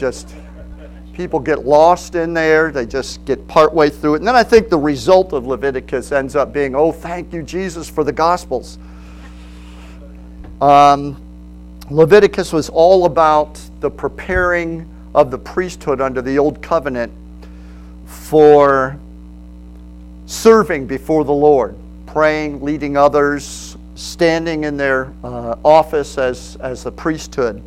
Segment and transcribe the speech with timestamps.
[0.00, 0.34] just
[1.12, 2.72] people get lost in there.
[2.72, 4.18] They just get partway through it.
[4.18, 7.90] And then I think the result of Leviticus ends up being, oh, thank you, Jesus,
[7.90, 8.78] for the Gospels.
[10.62, 11.22] Um,
[11.90, 17.12] Leviticus was all about the preparing of the priesthood under the Old Covenant
[18.06, 18.98] for
[20.24, 21.76] serving before the Lord,
[22.06, 27.62] praying, leading others, standing in their uh, office as, as a priesthood.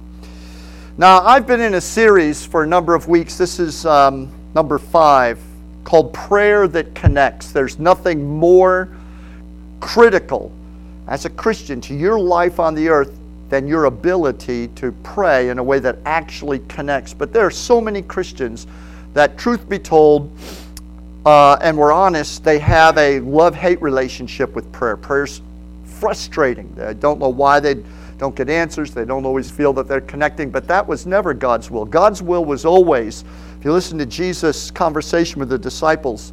[0.95, 3.35] Now, I've been in a series for a number of weeks.
[3.35, 5.39] This is um, number five
[5.83, 7.51] called Prayer That Connects.
[7.51, 8.89] There's nothing more
[9.79, 10.51] critical
[11.07, 13.17] as a Christian to your life on the earth
[13.49, 17.11] than your ability to pray in a way that actually connects.
[17.11, 18.67] But there are so many Christians
[19.15, 20.31] that, truth be told,
[21.25, 24.95] uh, and we're honest, they have a love hate relationship with prayer.
[24.95, 25.41] Prayer's
[25.85, 26.71] frustrating.
[26.79, 27.83] I don't know why they
[28.23, 28.93] don't get answers.
[28.93, 31.83] They don't always feel that they're connecting, but that was never God's will.
[31.83, 33.25] God's will was always,
[33.59, 36.31] if you listen to Jesus' conversation with the disciples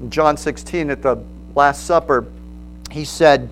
[0.00, 1.22] in John 16 at the
[1.54, 2.26] Last Supper,
[2.90, 3.50] he said,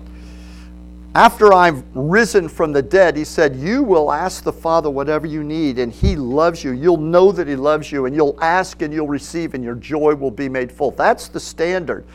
[1.13, 5.43] after I've risen from the dead, he said, You will ask the Father whatever you
[5.43, 6.71] need, and he loves you.
[6.71, 10.15] You'll know that he loves you, and you'll ask and you'll receive, and your joy
[10.15, 10.89] will be made full.
[10.89, 12.05] That's the standard.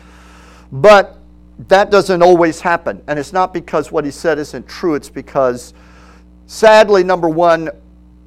[0.73, 1.19] But
[1.69, 3.03] that doesn't always happen.
[3.07, 5.75] And it's not because what he said isn't true, it's because,
[6.47, 7.71] sadly, number one,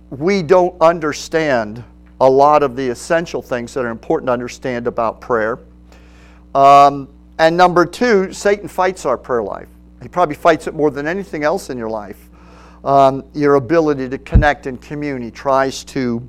[0.09, 1.83] we don't understand
[2.21, 5.59] a lot of the essential things that are important to understand about prayer.
[6.53, 9.67] Um, and number two, Satan fights our prayer life.
[10.01, 12.29] He probably fights it more than anything else in your life.
[12.85, 15.21] Um, your ability to connect and commune.
[15.21, 16.25] He tries to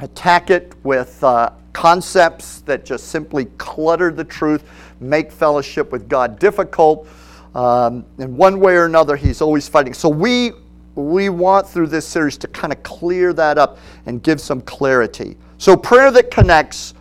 [0.00, 4.64] attack it with uh, concepts that just simply clutter the truth,
[4.98, 7.06] make fellowship with God difficult.
[7.54, 9.94] Um, in one way or another, he's always fighting.
[9.94, 10.50] So we
[10.96, 15.36] we want through this series to kind of clear that up and give some clarity.
[15.58, 16.94] So prayer that connects.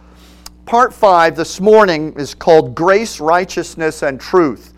[0.68, 4.76] Part five this morning is called Grace, Righteousness, and Truth.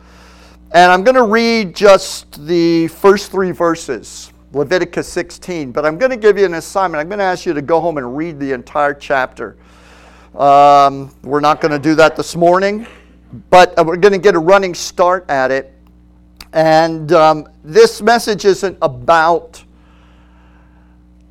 [0.72, 4.32] And I'm going to read just the first three verses.
[4.54, 5.74] Leviticus 16.
[5.74, 7.02] But I'm going to give you an assignment.
[7.02, 9.58] I'm going to ask you to go home and read the entire chapter.
[10.36, 12.86] Um, we're not going to do that this morning,
[13.50, 15.74] but we're going to get a running start at it.
[16.54, 19.64] And um, this message isn't about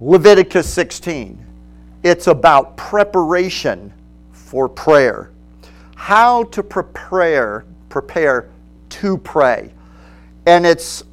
[0.00, 1.44] Leviticus 16,
[2.02, 3.92] it's about preparation
[4.32, 5.30] for prayer.
[5.96, 8.48] How to prepare, prepare
[8.90, 9.72] to pray.
[10.46, 11.04] And it's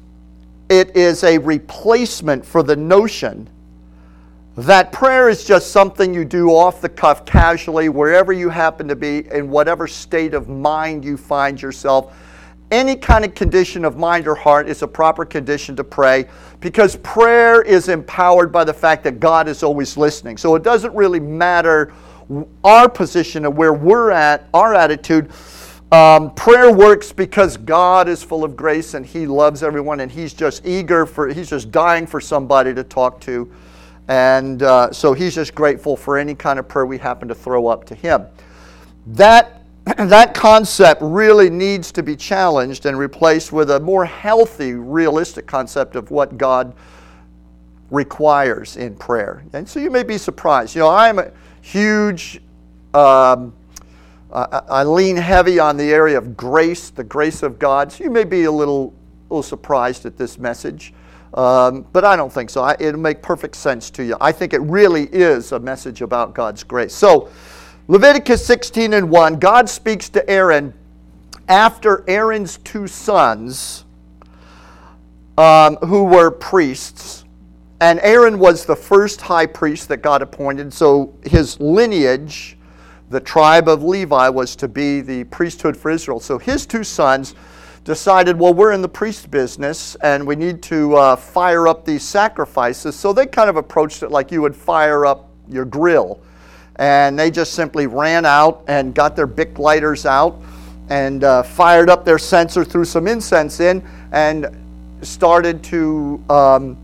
[0.68, 3.48] it is a replacement for the notion
[4.56, 8.96] that prayer is just something you do off the cuff casually, wherever you happen to
[8.96, 12.16] be, in whatever state of mind you find yourself.
[12.70, 16.26] Any kind of condition of mind or heart is a proper condition to pray
[16.60, 20.36] because prayer is empowered by the fact that God is always listening.
[20.36, 21.92] So it doesn't really matter
[22.64, 25.30] our position and where we're at, our attitude
[25.92, 30.34] um, prayer works because God is full of grace and He loves everyone and He's
[30.34, 33.52] just eager for, He's just dying for somebody to talk to.
[34.08, 37.66] And uh, so He's just grateful for any kind of prayer we happen to throw
[37.66, 38.26] up to Him.
[39.06, 45.46] That, that concept really needs to be challenged and replaced with a more healthy, realistic
[45.46, 46.74] concept of what God
[47.90, 49.44] requires in prayer.
[49.52, 50.74] And so you may be surprised.
[50.74, 51.30] You know, I'm a
[51.62, 52.40] huge.
[52.94, 53.52] Um,
[54.32, 57.92] uh, I lean heavy on the area of grace, the grace of God.
[57.92, 58.92] So you may be a little,
[59.30, 60.92] little surprised at this message,
[61.34, 62.62] um, but I don't think so.
[62.62, 64.16] I, it'll make perfect sense to you.
[64.20, 66.94] I think it really is a message about God's grace.
[66.94, 67.28] So,
[67.88, 70.74] Leviticus 16 and 1, God speaks to Aaron
[71.48, 73.84] after Aaron's two sons,
[75.38, 77.24] um, who were priests.
[77.80, 82.56] And Aaron was the first high priest that God appointed, so his lineage
[83.08, 86.20] the tribe of Levi was to be the priesthood for Israel.
[86.20, 87.34] So his two sons
[87.86, 92.02] decided, well, we're in the priest business and we need to uh, fire up these
[92.02, 92.96] sacrifices.
[92.96, 96.20] So they kind of approached it like you would fire up your grill.
[96.76, 100.42] And they just simply ran out and got their Bic lighters out
[100.90, 104.48] and uh, fired up their censer, threw some incense in, and
[105.02, 106.76] started to um,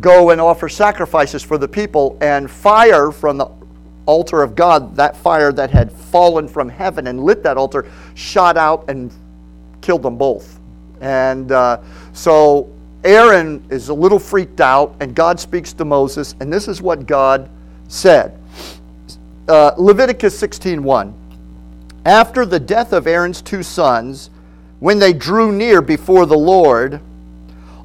[0.00, 2.18] go and offer sacrifices for the people.
[2.20, 3.48] And fire from the
[4.06, 8.56] altar of God, that fire that had fallen from heaven and lit that altar, shot
[8.56, 9.12] out and
[9.82, 10.58] killed them both.
[11.00, 11.78] And uh,
[12.12, 12.72] so
[13.04, 17.06] Aaron is a little freaked out, and God speaks to Moses, and this is what
[17.06, 17.50] God
[17.88, 18.38] said.
[19.48, 21.12] Uh, Leviticus 16:1.
[22.04, 24.30] After the death of Aaron's two sons,
[24.80, 27.00] when they drew near before the Lord,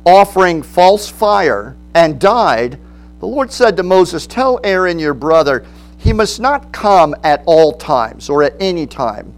[0.06, 2.80] offering false fire, and died,
[3.20, 5.66] The Lord said to Moses, Tell Aaron your brother,
[5.98, 9.34] he must not come at all times or at any time.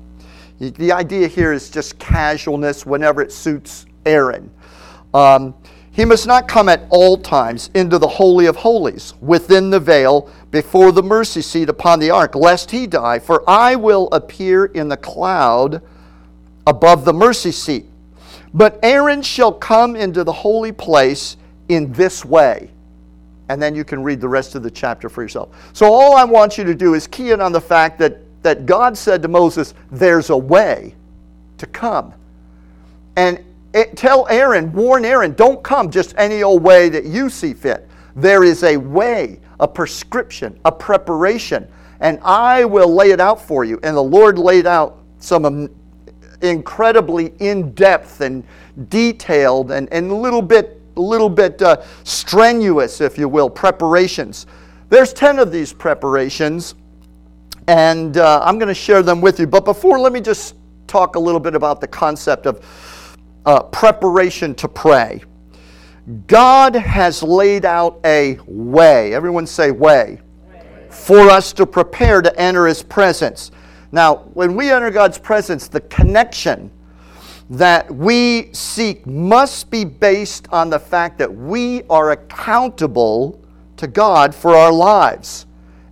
[0.59, 4.51] The idea here is just casualness whenever it suits Aaron.
[5.13, 5.55] Um,
[5.91, 10.29] he must not come at all times into the Holy of Holies, within the veil,
[10.51, 13.19] before the mercy seat upon the ark, lest he die.
[13.19, 15.81] For I will appear in the cloud
[16.67, 17.85] above the mercy seat.
[18.53, 22.71] But Aaron shall come into the holy place in this way.
[23.49, 25.49] And then you can read the rest of the chapter for yourself.
[25.73, 28.65] So, all I want you to do is key in on the fact that, that
[28.65, 30.95] God said to Moses, There's a way
[31.57, 32.13] to come.
[33.15, 33.43] And
[33.73, 37.87] it, tell Aaron, warn Aaron, don't come just any old way that you see fit.
[38.15, 41.67] There is a way, a prescription, a preparation,
[41.99, 43.79] and I will lay it out for you.
[43.83, 45.69] And the Lord laid out some
[46.41, 48.43] incredibly in depth and
[48.89, 54.47] detailed and, and a little bit, little bit uh, strenuous, if you will, preparations.
[54.89, 56.75] There's 10 of these preparations,
[57.69, 59.45] and uh, I'm going to share them with you.
[59.45, 60.55] But before, let me just
[60.87, 62.65] talk a little bit about the concept of
[63.45, 65.21] uh, preparation to pray.
[66.25, 72.39] God has laid out a way, everyone say way, way, for us to prepare to
[72.41, 73.51] enter His presence.
[73.91, 76.71] Now, when we enter God's presence, the connection
[77.51, 83.39] that we seek must be based on the fact that we are accountable
[83.77, 85.45] to God for our lives.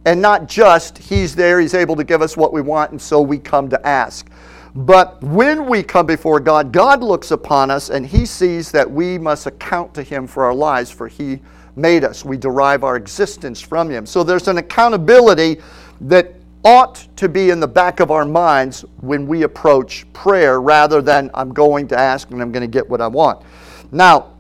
[0.07, 3.19] And not just He's there, He's able to give us what we want, and so
[3.19, 4.29] we come to ask.
[4.73, 9.17] But when we come before God, God looks upon us and He sees that we
[9.17, 11.41] must account to Him for our lives, for He
[11.75, 12.23] made us.
[12.23, 14.05] We derive our existence from Him.
[14.05, 15.59] So there's an accountability
[15.99, 21.01] that ought to be in the back of our minds when we approach prayer rather
[21.01, 23.43] than I'm going to ask and I'm going to get what I want.
[23.91, 24.35] Now,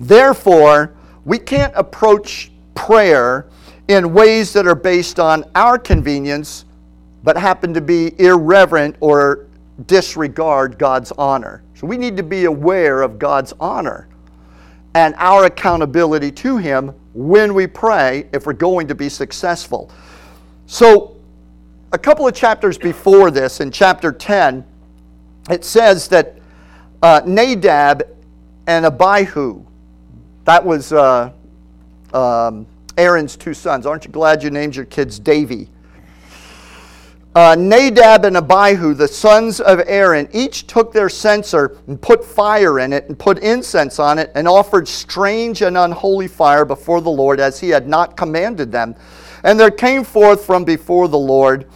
[0.00, 3.48] therefore, we can't approach prayer
[3.90, 6.64] in ways that are based on our convenience
[7.24, 9.48] but happen to be irreverent or
[9.86, 11.64] disregard God's honor.
[11.74, 14.06] So we need to be aware of God's honor
[14.94, 19.90] and our accountability to Him when we pray if we're going to be successful.
[20.66, 21.16] So,
[21.92, 24.64] a couple of chapters before this, in chapter 10,
[25.50, 26.38] it says that
[27.02, 28.06] uh, Nadab
[28.68, 29.64] and Abihu,
[30.44, 31.32] that was uh,
[32.14, 32.66] um,
[32.96, 33.86] Aaron's two sons.
[33.86, 35.68] Aren't you glad you named your kids Davy?
[37.34, 42.80] uh, Nadab and Abihu, the sons of Aaron, each took their censer and put fire
[42.80, 47.10] in it and put incense on it and offered strange and unholy fire before the
[47.10, 48.96] Lord as he had not commanded them.
[49.44, 51.66] And there came forth from before the Lord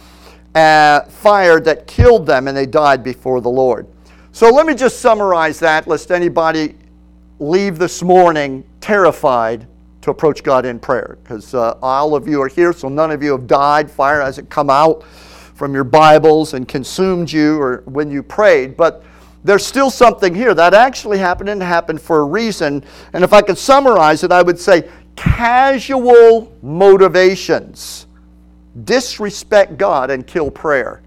[0.55, 3.87] uh, fire that killed them and they died before the Lord.
[4.33, 6.75] So let me just summarize that lest anybody
[7.39, 9.67] leave this morning terrified
[10.05, 13.23] to approach God in prayer because uh, all of you are here, so none of
[13.23, 13.89] you have died.
[13.89, 19.03] Fire hasn't come out from your Bibles and consumed you or when you prayed, but
[19.43, 22.83] there's still something here that actually happened and happened for a reason.
[23.13, 28.05] And if I could summarize it, I would say casual motivations
[28.83, 31.01] disrespect God and kill prayer.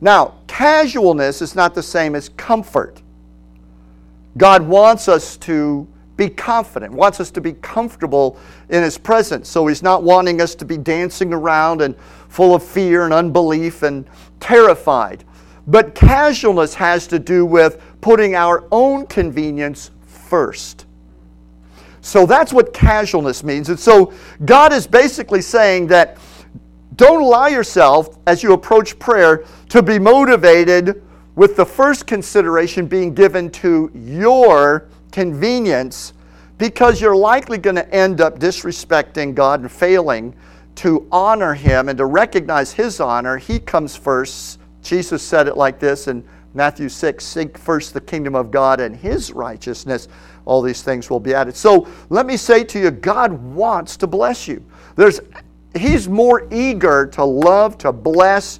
[0.00, 3.02] Now, casualness is not the same as comfort.
[4.38, 5.86] God wants us to
[6.16, 8.38] be confident, wants us to be comfortable
[8.68, 9.48] in His presence.
[9.48, 11.96] So He's not wanting us to be dancing around and
[12.28, 14.06] full of fear and unbelief and
[14.40, 15.24] terrified.
[15.66, 20.86] But casualness has to do with putting our own convenience first.
[22.00, 23.68] So that's what casualness means.
[23.68, 24.12] And so
[24.44, 26.18] God is basically saying that
[26.96, 31.02] don't allow yourself, as you approach prayer, to be motivated
[31.36, 36.14] with the first consideration being given to your convenience
[36.58, 40.34] because you're likely going to end up disrespecting God and failing
[40.76, 43.36] to honor Him and to recognize His honor.
[43.36, 44.58] He comes first.
[44.82, 48.96] Jesus said it like this in Matthew 6 Seek first the kingdom of God and
[48.96, 50.08] His righteousness.
[50.44, 51.56] All these things will be added.
[51.56, 54.64] So let me say to you, God wants to bless you.
[54.96, 55.20] There's,
[55.74, 58.58] he's more eager to love, to bless,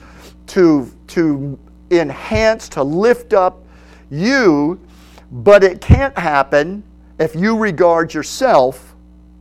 [0.49, 1.59] to, to
[1.91, 3.65] enhance, to lift up
[4.11, 4.79] you
[5.33, 6.85] but it can't happen
[7.19, 8.95] if you regard yourself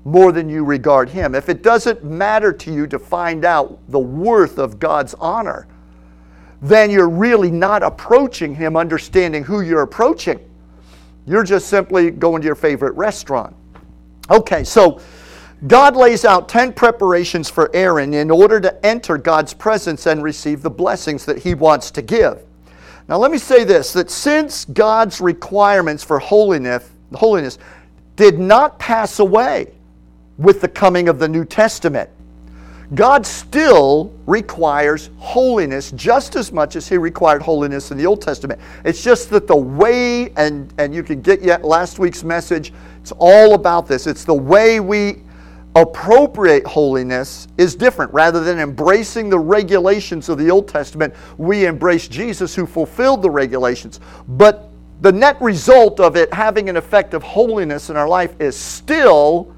[0.05, 1.35] more than you regard Him.
[1.35, 5.67] If it doesn't matter to you to find out the worth of God's honor,
[6.61, 10.39] then you're really not approaching Him understanding who you're approaching.
[11.27, 13.55] You're just simply going to your favorite restaurant.
[14.29, 15.01] Okay, so
[15.67, 20.61] God lays out 10 preparations for Aaron in order to enter God's presence and receive
[20.61, 22.43] the blessings that he wants to give.
[23.11, 27.59] Now, let me say this that since God's requirements for holiness, holiness
[28.15, 29.73] did not pass away,
[30.37, 32.09] with the coming of the New Testament.
[32.95, 38.61] God still requires holiness just as much as He required holiness in the Old Testament.
[38.85, 43.11] It's just that the way, and, and you can get yet last week's message, it's
[43.17, 44.07] all about this.
[44.07, 45.21] It's the way we
[45.75, 48.13] appropriate holiness is different.
[48.13, 53.29] Rather than embracing the regulations of the Old Testament, we embrace Jesus who fulfilled the
[53.29, 53.99] regulations.
[54.27, 54.69] But
[55.01, 59.53] the net result of it having an effect of holiness in our life is still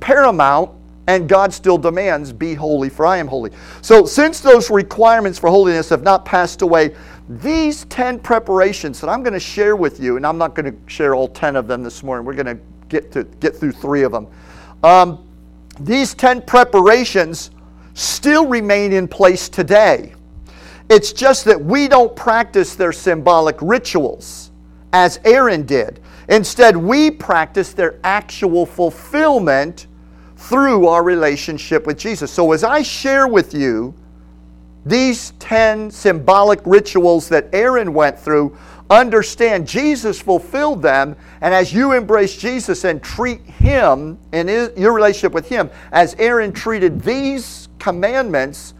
[0.00, 0.70] paramount
[1.08, 3.52] and God still demands, Be holy, for I am holy.
[3.80, 6.96] So, since those requirements for holiness have not passed away,
[7.28, 10.76] these 10 preparations that I'm going to share with you, and I'm not going to
[10.90, 14.02] share all 10 of them this morning, we're going to get, to, get through three
[14.02, 14.26] of them.
[14.82, 15.25] Um,
[15.80, 17.50] these 10 preparations
[17.94, 20.14] still remain in place today.
[20.88, 24.52] It's just that we don't practice their symbolic rituals
[24.92, 26.00] as Aaron did.
[26.28, 29.86] Instead, we practice their actual fulfillment
[30.36, 32.30] through our relationship with Jesus.
[32.30, 33.94] So, as I share with you
[34.84, 38.56] these 10 symbolic rituals that Aaron went through,
[38.90, 41.16] understand Jesus fulfilled them.
[41.40, 46.52] And as you embrace Jesus and treat Him and your relationship with Him, as Aaron
[46.52, 48.74] treated these commandments,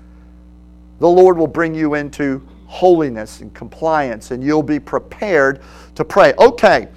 [0.99, 5.61] the Lord will bring you into holiness and compliance, and you'll be prepared
[5.95, 6.35] to pray.
[6.39, 6.89] Okay,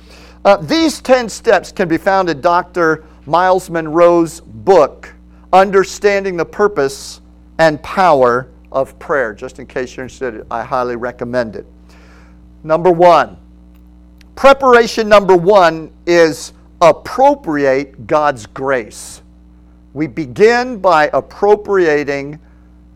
[0.45, 3.05] uh, these 10 steps can be found in Dr.
[3.25, 5.13] Myles Munroe's book,
[5.53, 7.21] Understanding the Purpose
[7.57, 9.33] and Power of Prayer.
[9.33, 11.65] Just in case you're interested, I highly recommend it.
[12.63, 13.37] Number one,
[14.35, 19.21] preparation number one is appropriate God's grace.
[19.93, 22.39] We begin by appropriating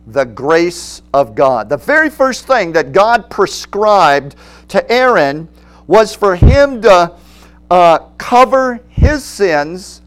[0.06, 1.68] the grace of God.
[1.68, 4.36] The very first thing that God prescribed
[4.68, 5.48] to Aaron
[5.86, 7.16] was for him to
[7.70, 10.02] uh, cover his sins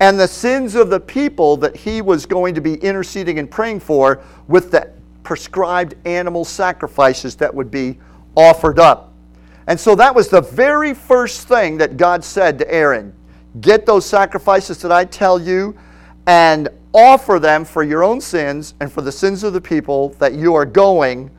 [0.00, 3.80] and the sins of the people that he was going to be interceding and praying
[3.80, 4.90] for with the
[5.22, 7.98] prescribed animal sacrifices that would be
[8.36, 9.12] offered up.
[9.66, 13.14] And so that was the very first thing that God said to Aaron
[13.60, 15.76] get those sacrifices that I tell you
[16.26, 20.34] and offer them for your own sins and for the sins of the people that
[20.34, 21.30] you are going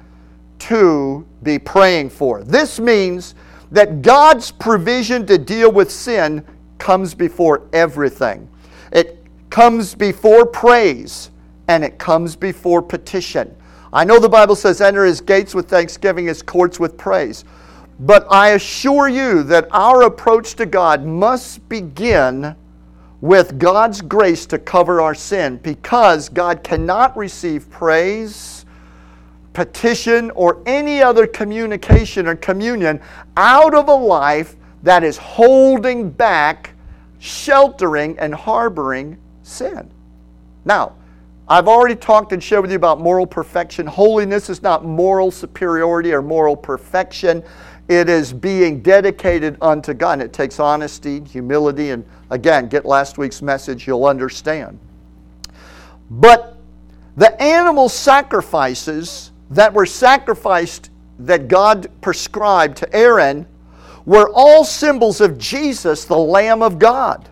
[0.60, 2.44] to be praying for.
[2.44, 3.36] This means
[3.72, 6.46] that God's provision to deal with sin
[6.78, 8.48] comes before everything.
[8.92, 11.32] It comes before praise
[11.68, 13.56] and it comes before petition.
[13.94, 17.46] I know the Bible says, enter his gates with thanksgiving, his courts with praise.
[18.00, 22.56] But I assure you that our approach to God must begin
[23.22, 28.66] with God's grace to cover our sin because God cannot receive praise,
[29.54, 33.00] petition, or any other communication or communion
[33.38, 36.74] out of a life that is holding back
[37.20, 39.90] sheltering and harboring sin.
[40.66, 40.96] Now,
[41.48, 43.86] I've already talked and shared with you about moral perfection.
[43.86, 47.44] Holiness is not moral superiority or moral perfection.
[47.90, 50.14] It is being dedicated unto God.
[50.14, 54.80] And it takes honesty, humility, and again, get last week's message, you'll understand.
[56.10, 56.58] But
[57.18, 63.46] the animal sacrifices that were sacrificed that God prescribed to Aaron
[64.06, 67.30] were all symbols of Jesus, the Lamb of God,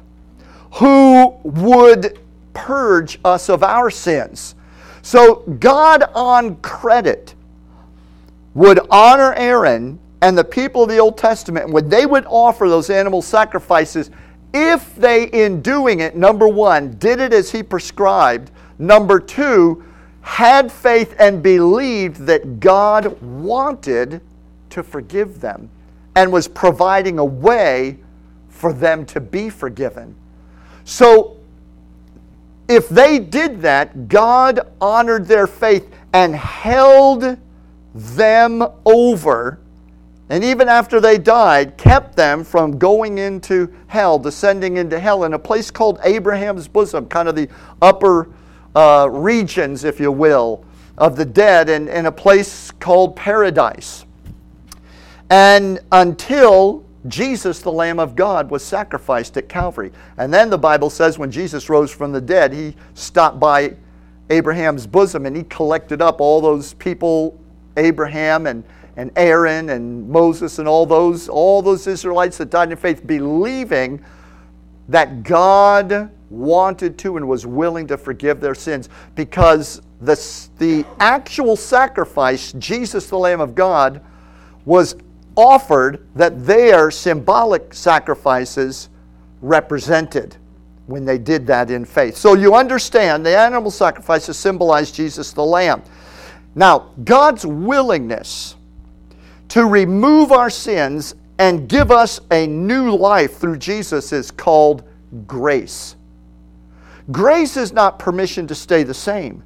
[0.73, 2.20] who would
[2.53, 4.55] purge us of our sins.
[5.01, 7.35] So God on credit
[8.53, 12.89] would honor Aaron and the people of the Old Testament when they would offer those
[12.89, 14.11] animal sacrifices
[14.53, 19.83] if they, in doing it, number one, did it as he prescribed, number two,
[20.21, 24.21] had faith and believed that God wanted
[24.69, 25.69] to forgive them
[26.15, 27.97] and was providing a way
[28.49, 30.15] for them to be forgiven.
[30.83, 31.37] So,
[32.71, 37.37] if they did that, God honored their faith and held
[37.93, 39.59] them over,
[40.29, 45.33] and even after they died, kept them from going into hell, descending into hell in
[45.33, 47.49] a place called Abraham's bosom, kind of the
[47.81, 48.29] upper
[48.73, 50.63] uh, regions, if you will,
[50.97, 54.05] of the dead, and in a place called paradise.
[55.29, 59.91] And until Jesus, the Lamb of God, was sacrificed at Calvary.
[60.17, 63.75] And then the Bible says when Jesus rose from the dead, he stopped by
[64.29, 67.39] Abraham's bosom and he collected up all those people,
[67.77, 68.63] Abraham and,
[68.97, 74.03] and Aaron and Moses and all those, all those Israelites that died in faith, believing
[74.87, 80.15] that God wanted to and was willing to forgive their sins because the,
[80.57, 84.01] the actual sacrifice, Jesus, the Lamb of God,
[84.65, 84.95] was
[85.35, 88.89] offered that their symbolic sacrifices
[89.41, 90.37] represented.
[90.87, 92.17] when they did that in faith.
[92.17, 95.83] So you understand the animal sacrifices symbolize Jesus the Lamb.
[96.53, 98.55] Now, God's willingness
[99.49, 104.83] to remove our sins and give us a new life through Jesus is called
[105.25, 105.95] grace.
[107.11, 109.43] Grace is not permission to stay the same.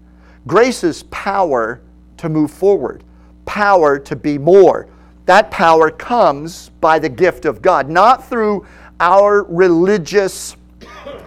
[0.47, 1.81] Grace is power
[2.17, 3.03] to move forward,
[3.45, 4.87] power to be more.
[5.25, 8.65] That power comes by the gift of God, not through
[8.99, 10.55] our religious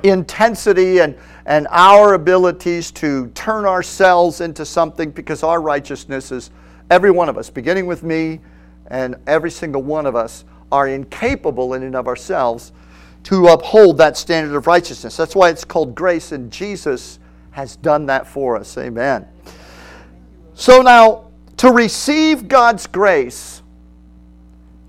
[0.02, 6.50] intensity and, and our abilities to turn ourselves into something because our righteousness is,
[6.90, 8.40] every one of us, beginning with me
[8.86, 12.72] and every single one of us, are incapable in and of ourselves
[13.24, 15.16] to uphold that standard of righteousness.
[15.16, 17.18] That's why it's called grace, and Jesus
[17.50, 18.78] has done that for us.
[18.78, 19.26] Amen.
[20.54, 23.62] So now, to receive God's grace,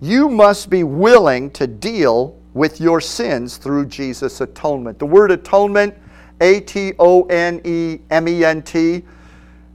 [0.01, 4.97] you must be willing to deal with your sins through Jesus' atonement.
[4.99, 5.95] The word atonement,
[6.41, 9.03] A T O N E M E N T,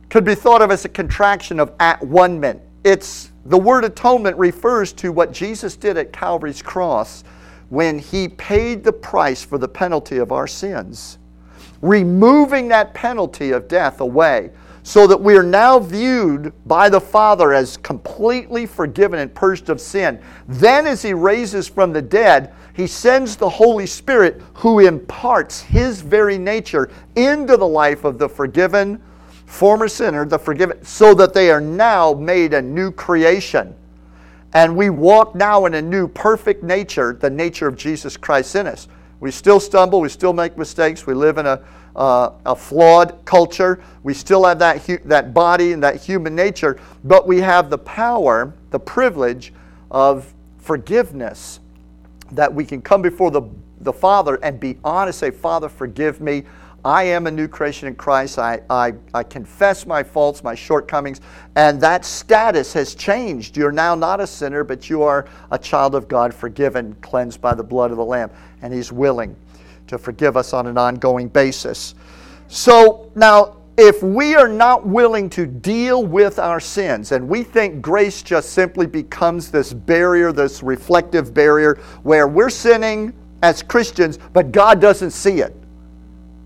[0.08, 2.60] could be thought of as a contraction of at one ment.
[2.84, 7.24] It's the word atonement refers to what Jesus did at Calvary's cross
[7.68, 11.18] when he paid the price for the penalty of our sins,
[11.82, 14.50] removing that penalty of death away
[14.84, 19.80] so that we are now viewed by the Father as completely forgiven and purged of
[19.80, 20.20] sin.
[20.46, 26.02] Then, as He raises from the dead, He sends the Holy Spirit who imparts His
[26.02, 29.02] very nature into the life of the forgiven
[29.46, 33.74] former sinner, the forgiven, so that they are now made a new creation.
[34.52, 38.66] And we walk now in a new perfect nature, the nature of Jesus Christ in
[38.66, 38.88] us.
[39.20, 41.64] We still stumble, we still make mistakes, we live in a
[41.96, 43.82] uh, a flawed culture.
[44.02, 47.78] We still have that, hu- that body and that human nature, but we have the
[47.78, 49.52] power, the privilege
[49.90, 51.60] of forgiveness
[52.32, 53.42] that we can come before the,
[53.80, 56.44] the Father and be honest, say, Father, forgive me.
[56.84, 58.38] I am a new creation in Christ.
[58.38, 61.22] I, I, I confess my faults, my shortcomings,
[61.56, 63.56] and that status has changed.
[63.56, 67.54] You're now not a sinner, but you are a child of God, forgiven, cleansed by
[67.54, 69.34] the blood of the Lamb, and He's willing
[69.86, 71.94] to forgive us on an ongoing basis.
[72.48, 77.82] So now, if we are not willing to deal with our sins and we think
[77.82, 84.52] grace just simply becomes this barrier, this reflective barrier where we're sinning as Christians, but
[84.52, 85.56] God doesn't see it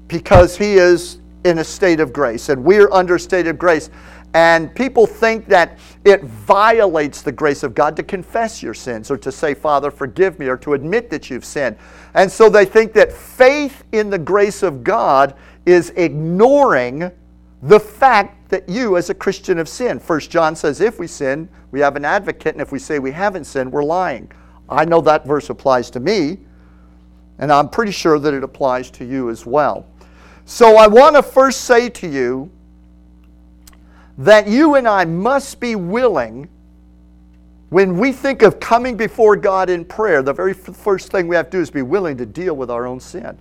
[0.08, 3.90] because He is in a state of grace and we're under state of grace.
[4.34, 9.16] And people think that it violates the grace of God to confess your sins or
[9.16, 11.76] to say, Father, forgive me, or to admit that you've sinned.
[12.14, 17.10] And so they think that faith in the grace of God is ignoring
[17.62, 20.02] the fact that you, as a Christian, have sinned.
[20.02, 23.12] First John says, if we sin, we have an advocate, and if we say we
[23.12, 24.30] haven't sinned, we're lying.
[24.68, 26.38] I know that verse applies to me,
[27.38, 29.86] and I'm pretty sure that it applies to you as well.
[30.44, 32.50] So I want to first say to you
[34.18, 36.48] that you and I must be willing,
[37.70, 41.50] when we think of coming before God in prayer, the very first thing we have
[41.50, 43.38] to do is be willing to deal with our own sin.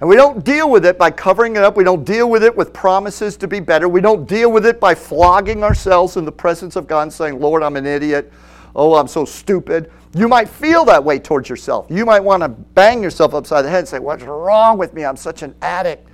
[0.00, 1.76] And we don't deal with it by covering it up.
[1.76, 3.88] We don't deal with it with promises to be better.
[3.88, 7.40] We don't deal with it by flogging ourselves in the presence of God and saying,
[7.40, 8.32] Lord, I'm an idiot.
[8.74, 9.90] Oh, I'm so stupid.
[10.14, 11.86] You might feel that way towards yourself.
[11.90, 15.04] You might want to bang yourself upside the head and say, What's wrong with me?
[15.04, 16.08] I'm such an addict.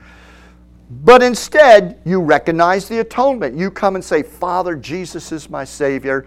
[0.90, 3.56] But instead, you recognize the atonement.
[3.56, 6.26] You come and say, Father, Jesus is my Savior.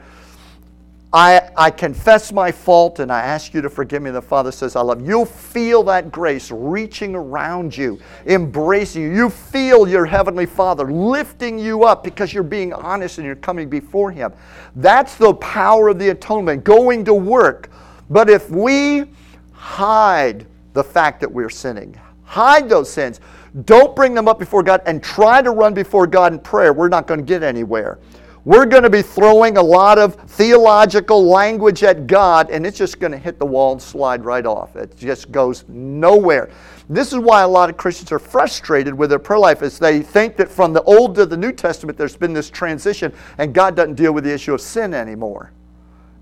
[1.11, 4.09] I, I confess my fault and I ask you to forgive me.
[4.09, 5.07] The Father says, I love you.
[5.07, 9.11] You'll feel that grace reaching around you, embracing you.
[9.13, 13.69] You feel your Heavenly Father lifting you up because you're being honest and you're coming
[13.69, 14.33] before Him.
[14.77, 17.69] That's the power of the atonement, going to work.
[18.09, 19.03] But if we
[19.51, 23.19] hide the fact that we're sinning, hide those sins,
[23.65, 26.73] don't bring them up before God and try to run before God in prayer.
[26.73, 27.99] We're not going to get anywhere.
[28.45, 32.99] We're going to be throwing a lot of theological language at God, and it's just
[32.99, 34.75] going to hit the wall and slide right off.
[34.75, 36.49] It just goes nowhere.
[36.89, 40.01] This is why a lot of Christians are frustrated with their prayer life, is they
[40.01, 43.77] think that from the Old to the New Testament, there's been this transition, and God
[43.77, 45.53] doesn't deal with the issue of sin anymore.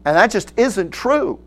[0.06, 1.40] And that just isn't true.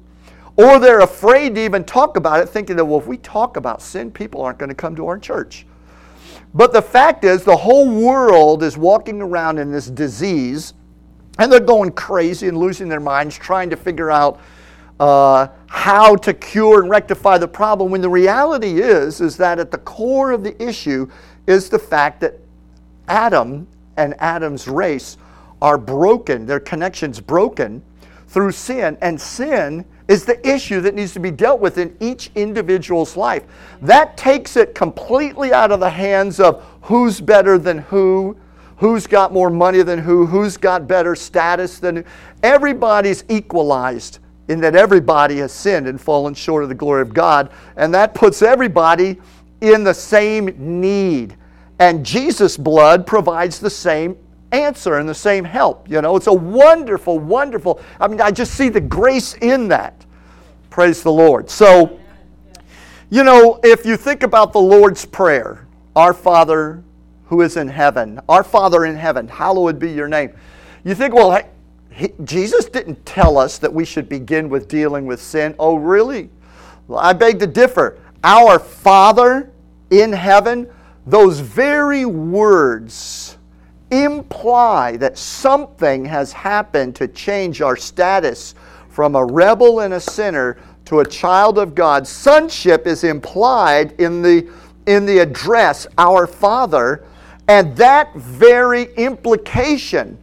[0.56, 3.80] Or they're afraid to even talk about it, thinking that, well, if we talk about
[3.80, 5.66] sin, people aren't going to come to our church.
[6.54, 10.72] But the fact is, the whole world is walking around in this disease,
[11.38, 14.40] and they're going crazy and losing their minds trying to figure out
[15.00, 17.90] uh, how to cure and rectify the problem.
[17.90, 21.10] When the reality is, is that at the core of the issue
[21.48, 22.38] is the fact that
[23.08, 25.16] Adam and Adam's race
[25.60, 27.82] are broken, their connections broken
[28.28, 32.30] through sin, and sin is the issue that needs to be dealt with in each
[32.34, 33.44] individual's life.
[33.80, 38.36] That takes it completely out of the hands of who's better than who,
[38.76, 42.04] who's got more money than who, who's got better status than who.
[42.42, 47.50] Everybody's equalized in that everybody has sinned and fallen short of the glory of God,
[47.76, 49.18] and that puts everybody
[49.62, 51.36] in the same need.
[51.78, 54.16] And Jesus' blood provides the same
[54.54, 55.88] answer and the same help.
[55.90, 57.80] You know, it's a wonderful, wonderful.
[58.00, 60.04] I mean, I just see the grace in that.
[60.70, 61.50] Praise the Lord.
[61.50, 61.98] So,
[63.10, 66.82] you know, if you think about the Lord's Prayer, Our Father
[67.26, 70.32] who is in heaven, Our Father in heaven, hallowed be your name.
[70.84, 71.40] You think, well,
[71.90, 75.54] he, Jesus didn't tell us that we should begin with dealing with sin.
[75.58, 76.28] Oh, really?
[76.88, 77.98] Well, I beg to differ.
[78.22, 79.52] Our Father
[79.90, 80.68] in heaven,
[81.06, 83.38] those very words
[83.90, 88.54] imply that something has happened to change our status
[88.88, 92.06] from a rebel and a sinner to a child of God.
[92.06, 94.50] Sonship is implied in the,
[94.86, 97.04] in the address, Our Father,
[97.48, 100.18] and that very implication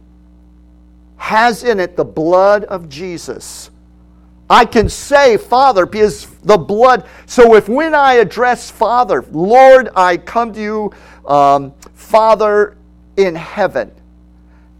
[1.16, 3.70] has in it the blood of Jesus.
[4.50, 7.06] I can say Father because the blood.
[7.26, 10.92] So if when I address Father, Lord, I come to you,
[11.26, 12.76] um, Father
[13.16, 13.90] in heaven,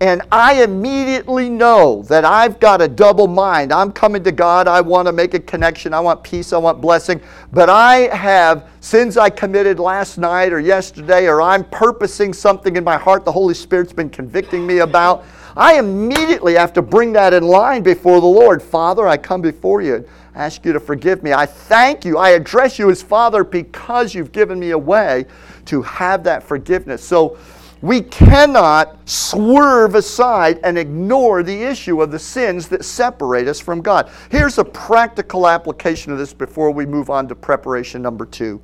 [0.02, 3.72] and I immediately know that I've got a double mind.
[3.72, 4.66] I'm coming to God.
[4.66, 5.94] I want to make a connection.
[5.94, 6.52] I want peace.
[6.52, 7.20] I want blessing.
[7.52, 12.82] But I have sins I committed last night or yesterday, or I'm purposing something in
[12.82, 15.24] my heart the Holy Spirit's been convicting me about.
[15.56, 18.60] I immediately have to bring that in line before the Lord.
[18.60, 21.32] Father, I come before you and ask you to forgive me.
[21.32, 22.18] I thank you.
[22.18, 25.26] I address you as Father because you've given me a way
[25.66, 27.04] to have that forgiveness.
[27.04, 27.38] So
[27.82, 33.82] we cannot swerve aside and ignore the issue of the sins that separate us from
[33.82, 34.08] God.
[34.30, 38.62] Here's a practical application of this before we move on to preparation number two.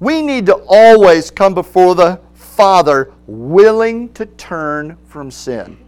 [0.00, 5.78] We need to always come before the Father willing to turn from sin.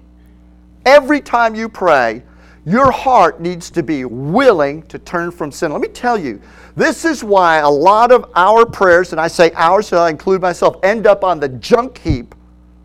[0.87, 2.23] Every time you pray,
[2.65, 5.73] your heart needs to be willing to turn from sin.
[5.73, 6.41] Let me tell you,
[6.75, 10.41] this is why a lot of our prayers, and I say ours, so I include
[10.41, 12.35] myself, end up on the junk heap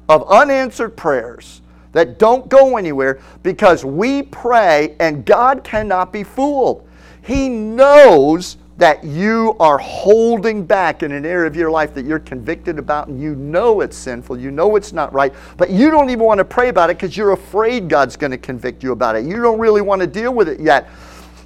[0.09, 1.61] of unanswered prayers
[1.93, 6.87] that don't go anywhere because we pray and God cannot be fooled.
[7.23, 12.19] He knows that you are holding back in an area of your life that you're
[12.19, 16.09] convicted about and you know it's sinful, you know it's not right, but you don't
[16.09, 19.15] even want to pray about it because you're afraid God's going to convict you about
[19.15, 19.25] it.
[19.25, 20.89] You don't really want to deal with it yet.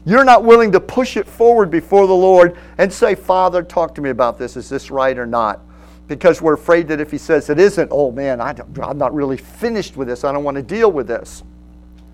[0.05, 4.01] You're not willing to push it forward before the Lord and say, Father, talk to
[4.01, 4.57] me about this.
[4.57, 5.61] Is this right or not?
[6.07, 9.37] Because we're afraid that if He says it isn't, oh man, I am not really
[9.37, 10.23] finished with this.
[10.23, 11.43] I don't want to deal with this.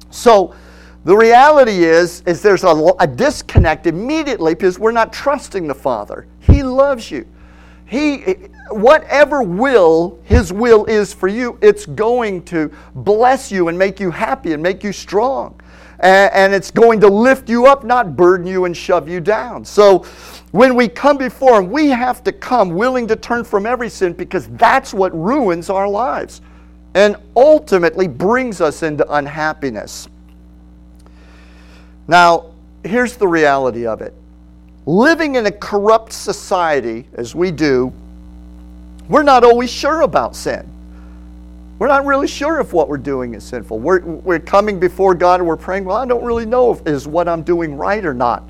[0.10, 0.54] So,
[1.06, 6.28] the reality is, is there's a, a disconnect immediately because we're not trusting the Father.
[6.40, 7.26] He loves you.
[7.86, 8.36] He,
[8.72, 14.12] whatever will His will is for you, it's going to bless you and make you
[14.12, 15.62] happy and make you strong.
[16.00, 19.66] And, and it's going to lift you up, not burden you and shove you down.
[19.66, 20.06] So
[20.52, 24.14] when we come before Him, we have to come willing to turn from every sin
[24.14, 26.42] because that's what ruins our lives
[26.98, 30.08] and ultimately brings us into unhappiness.
[32.08, 32.52] Now,
[32.84, 34.14] here's the reality of it
[34.88, 37.92] living in a corrupt society, as we do,
[39.10, 40.68] we're not always sure about sin.
[41.80, 43.80] We're not really sure if what we're doing is sinful.
[43.80, 47.08] We're, we're coming before God and we're praying, well, I don't really know if is
[47.08, 48.44] what I'm doing right or not.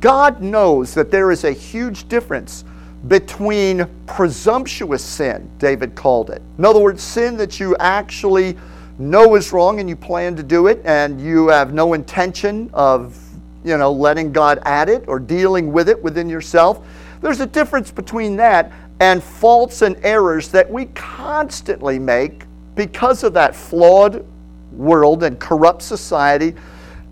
[0.00, 2.64] God knows that there is a huge difference
[3.08, 6.42] between presumptuous sin, David called it.
[6.58, 8.56] In other words, sin that you actually
[8.98, 13.20] know is wrong and you plan to do it and you have no intention of
[13.64, 16.80] you know letting God at it or dealing with it within yourself
[17.20, 23.34] there's a difference between that and faults and errors that we constantly make because of
[23.34, 24.24] that flawed
[24.72, 26.54] world and corrupt society.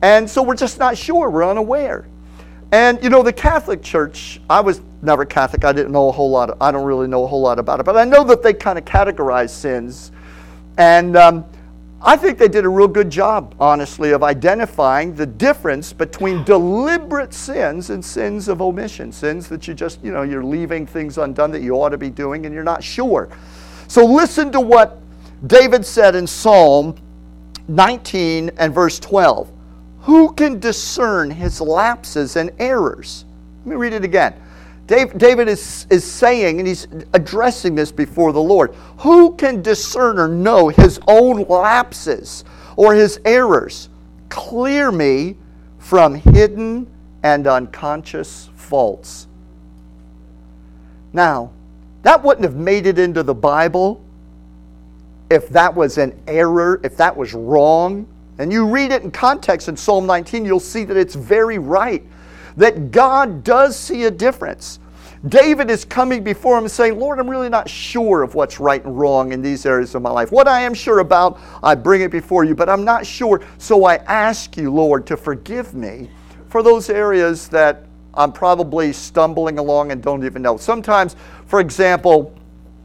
[0.03, 1.31] And so we're just not sure.
[1.31, 2.07] We're unaware.
[2.73, 5.64] And you know the catholic church i was never catholic.
[5.64, 7.79] I didn't know a whole lot of, i don't really know a whole lot about
[7.79, 10.11] it but i know that they kind of categorize sins.
[10.77, 11.44] And um,
[12.07, 17.33] I think they did a real good job, honestly, of identifying the difference between deliberate
[17.33, 21.51] sins and sins of omission, sins that you just, you know, you're leaving things undone
[21.53, 23.31] that you ought to be doing and you're not sure.
[23.88, 25.01] So listen to what
[25.47, 26.95] David said in Psalm
[27.69, 29.51] 19 and verse 12.
[30.01, 33.25] Who can discern his lapses and errors?
[33.64, 34.35] Let me read it again.
[34.87, 40.29] David is, is saying, and he's addressing this before the Lord who can discern or
[40.29, 42.44] know his own lapses
[42.77, 43.88] or his errors?
[44.29, 45.37] Clear me
[45.79, 46.87] from hidden
[47.23, 49.27] and unconscious faults.
[51.12, 51.53] Now,
[52.03, 54.05] that wouldn't have made it into the Bible
[55.31, 58.07] if that was an error, if that was wrong.
[58.38, 62.05] And you read it in context in Psalm 19, you'll see that it's very right.
[62.57, 64.79] That God does see a difference.
[65.29, 68.99] David is coming before him saying, Lord, I'm really not sure of what's right and
[68.99, 70.31] wrong in these areas of my life.
[70.31, 73.40] What I am sure about, I bring it before you, but I'm not sure.
[73.57, 76.11] So I ask you, Lord, to forgive me
[76.51, 80.59] for those areas that I'm probably stumbling along and don't even know.
[80.59, 82.35] Sometimes, for example,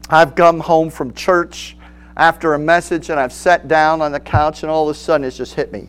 [0.08, 1.76] I've come home from church
[2.16, 5.26] after a message and I've sat down on the couch and all of a sudden
[5.26, 5.88] it's just hit me.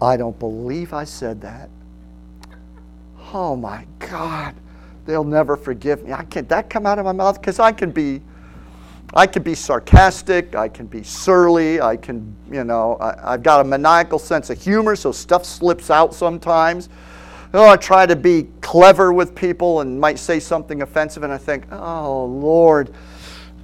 [0.00, 1.70] I don't believe I said that.
[3.36, 4.54] Oh my God
[5.06, 6.12] they'll never forgive me.
[6.12, 8.20] I can't that come out of my mouth because I can be
[9.14, 13.60] I can be sarcastic, I can be surly, I can, you know, I, have got
[13.60, 16.88] a maniacal sense of humor, so stuff slips out sometimes.
[17.54, 21.38] Oh, I try to be clever with people and might say something offensive, and I
[21.38, 22.92] think, oh, Lord.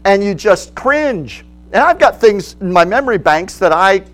[0.04, 1.44] And you just cringe.
[1.72, 4.04] And I've got things in my memory banks that I,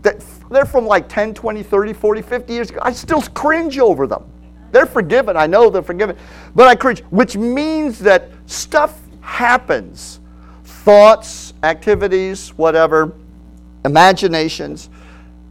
[0.00, 2.80] that they're from like 10, 20, 30, 40, 50 years ago.
[2.82, 4.24] I still cringe over them.
[4.70, 5.36] They're forgiven.
[5.36, 6.16] I know they're forgiven.
[6.54, 10.20] But I cringe, which means that stuff happens
[10.64, 13.12] thoughts, activities, whatever,
[13.84, 14.88] imaginations,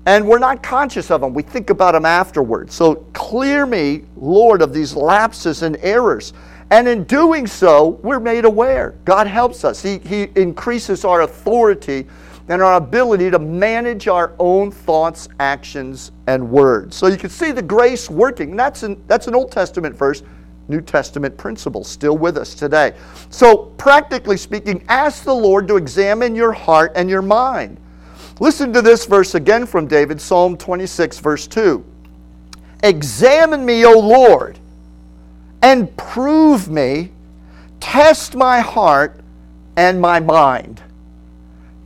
[0.07, 1.33] and we're not conscious of them.
[1.33, 2.73] We think about them afterwards.
[2.73, 6.33] So clear me, Lord, of these lapses and errors.
[6.71, 8.95] And in doing so, we're made aware.
[9.05, 12.07] God helps us, He, he increases our authority
[12.49, 16.95] and our ability to manage our own thoughts, actions, and words.
[16.95, 18.55] So you can see the grace working.
[18.55, 20.23] That's an, that's an Old Testament verse,
[20.69, 22.93] New Testament principle, still with us today.
[23.29, 27.79] So, practically speaking, ask the Lord to examine your heart and your mind.
[28.39, 31.83] Listen to this verse again from David, Psalm 26, verse 2.
[32.83, 34.59] Examine me, O Lord,
[35.61, 37.11] and prove me,
[37.79, 39.19] test my heart
[39.75, 40.83] and my mind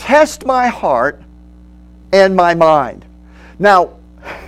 [0.01, 1.21] test my heart
[2.11, 3.05] and my mind.
[3.59, 3.97] Now,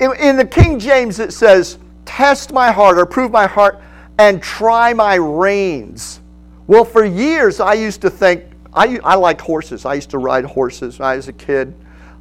[0.00, 3.82] in the King James it says, test my heart or prove my heart
[4.18, 6.20] and try my reins.
[6.66, 9.84] Well, for years I used to think, I, I like horses.
[9.84, 11.74] I used to ride horses when I was a kid.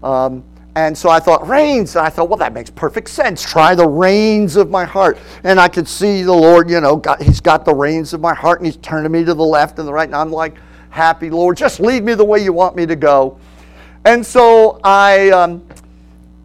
[0.03, 0.43] Um,
[0.75, 1.95] and so I thought, reins.
[1.95, 3.43] And I thought, well, that makes perfect sense.
[3.43, 5.19] Try the reins of my heart.
[5.43, 8.33] And I could see the Lord, you know, got, He's got the reins of my
[8.33, 10.07] heart and He's turning me to the left and the right.
[10.07, 10.55] And I'm like,
[10.89, 13.37] happy, Lord, just lead me the way you want me to go.
[14.05, 15.65] And so I, um,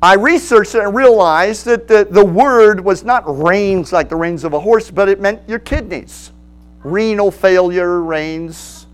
[0.03, 4.45] I researched it and realized that the, the word was not reins like the reins
[4.45, 6.33] of a horse, but it meant your kidneys.
[6.85, 8.87] Renal failure, reins.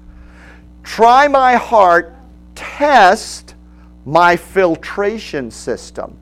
[0.85, 2.15] Try my heart,
[2.55, 3.44] test
[4.05, 6.17] my filtration system.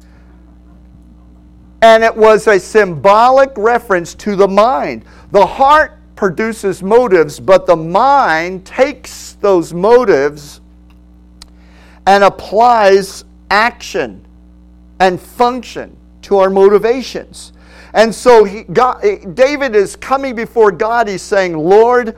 [1.82, 5.04] And it was a symbolic reference to the mind.
[5.32, 10.60] The heart produces motives, but the mind takes those motives
[12.06, 14.24] and applies action
[15.00, 17.52] and function to our motivations.
[17.94, 21.08] And so he, God, eh, David is coming before God.
[21.08, 22.16] He's saying, Lord,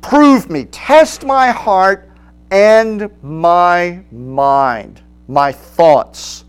[0.00, 2.08] prove me, test my heart
[2.50, 6.44] and my mind, my thoughts.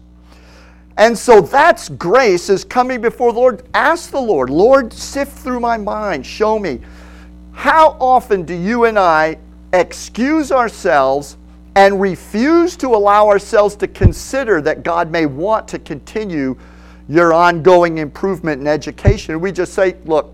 [0.97, 3.67] And so that's grace is coming before the Lord.
[3.73, 6.79] Ask the Lord, Lord, sift through my mind, show me.
[7.51, 9.37] How often do you and I
[9.73, 11.37] excuse ourselves
[11.75, 16.55] and refuse to allow ourselves to consider that God may want to continue
[17.09, 19.41] your ongoing improvement in education?
[19.41, 20.33] We just say, look,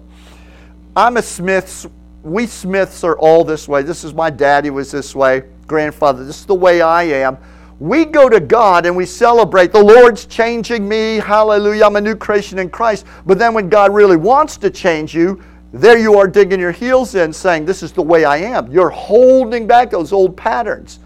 [0.96, 1.88] I'm a Smith's
[2.24, 3.82] we Smiths are all this way.
[3.82, 6.24] This is my daddy was this way, grandfather.
[6.24, 7.38] This is the way I am.
[7.80, 11.16] We go to God and we celebrate the Lord's changing me.
[11.16, 11.86] Hallelujah.
[11.86, 13.06] I'm a new creation in Christ.
[13.26, 15.42] But then when God really wants to change you,
[15.74, 18.72] there you are digging your heels in saying, This is the way I am.
[18.72, 21.00] You're holding back those old patterns.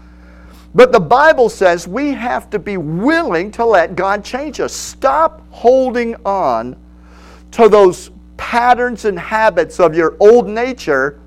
[0.74, 4.74] But the Bible says we have to be willing to let God change us.
[4.74, 6.76] Stop holding on
[7.52, 11.20] to those patterns and habits of your old nature,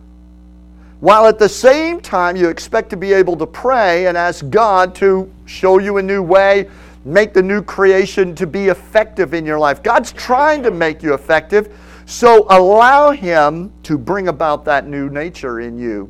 [1.00, 4.93] while at the same time you expect to be able to pray and ask God
[4.95, 6.69] to show you a new way,
[7.06, 9.82] make the new creation to be effective in your life.
[9.82, 11.74] God's trying to make you effective,
[12.06, 16.10] so allow Him to bring about that new nature in you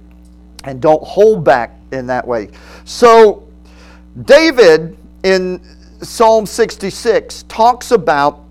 [0.64, 2.50] and don't hold back in that way.
[2.86, 3.48] So,
[4.24, 5.62] David in
[6.02, 8.49] Psalm 66 talks about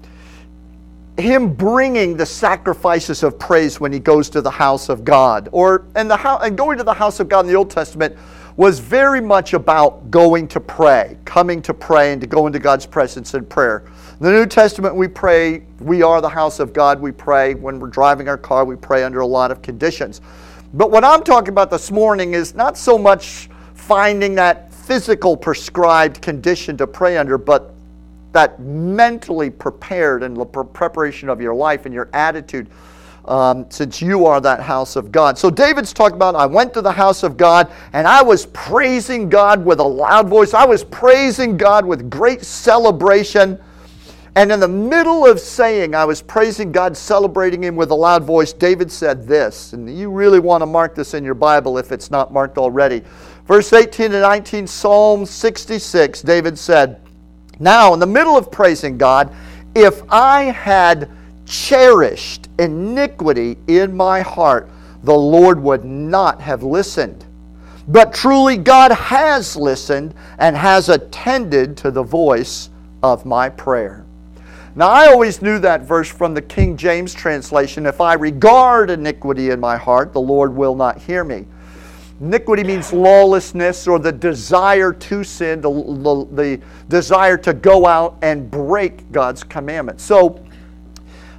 [1.19, 5.49] him bringing the sacrifices of praise when he goes to the house of God.
[5.53, 8.17] Or and, the house, and going to the house of God in the Old Testament
[8.57, 12.87] was very much about going to pray, coming to pray, and to go into God's
[12.87, 13.85] presence in prayer.
[14.19, 17.01] In the New Testament, we pray, we are the house of God.
[17.01, 20.21] We pray when we're driving our car, we pray under a lot of conditions.
[20.75, 26.21] But what I'm talking about this morning is not so much finding that physical prescribed
[26.21, 27.75] condition to pray under, but
[28.39, 32.69] that mentally prepared and the preparation of your life and your attitude
[33.25, 35.37] um, since you are that house of God.
[35.37, 39.29] So David's talking about, I went to the house of God and I was praising
[39.29, 40.55] God with a loud voice.
[40.55, 43.59] I was praising God with great celebration.
[44.37, 48.23] And in the middle of saying I was praising God, celebrating Him with a loud
[48.23, 49.73] voice, David said this.
[49.73, 53.03] And you really want to mark this in your Bible if it's not marked already.
[53.47, 57.01] Verse 18 to 19, Psalm 66, David said,
[57.61, 59.35] Now, in the middle of praising God,
[59.75, 61.11] if I had
[61.47, 64.69] cherished iniquity in my heart,
[65.03, 67.25] the Lord would not have listened.
[67.89, 72.69] But truly, God has listened and has attended to the voice
[73.03, 74.05] of my prayer.
[74.77, 79.51] Now, I always knew that verse from the King James translation if I regard iniquity
[79.51, 81.47] in my heart, the Lord will not hear me.
[82.21, 88.17] Iniquity means lawlessness or the desire to sin, the, the, the desire to go out
[88.23, 90.03] and break God's commandments.
[90.03, 90.45] So,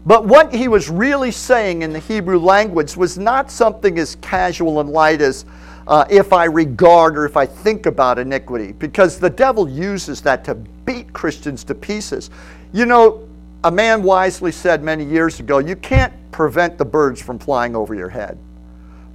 [0.05, 4.79] but what he was really saying in the Hebrew language was not something as casual
[4.79, 5.45] and light as
[5.87, 10.45] uh, if I regard or if I think about iniquity, because the devil uses that
[10.45, 12.29] to beat Christians to pieces.
[12.71, 13.27] You know,
[13.63, 17.95] a man wisely said many years ago, you can't prevent the birds from flying over
[17.95, 18.37] your head,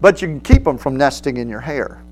[0.05, 2.05] but you can keep them from nesting in your hair.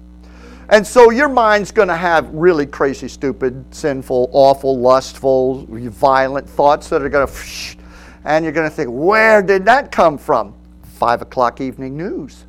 [0.70, 6.88] And so your mind's going to have really crazy, stupid, sinful, awful, lustful, violent thoughts
[6.88, 7.76] that are going to
[8.24, 10.54] and you're going to think, where did that come from?
[10.94, 12.46] Five o'clock evening news.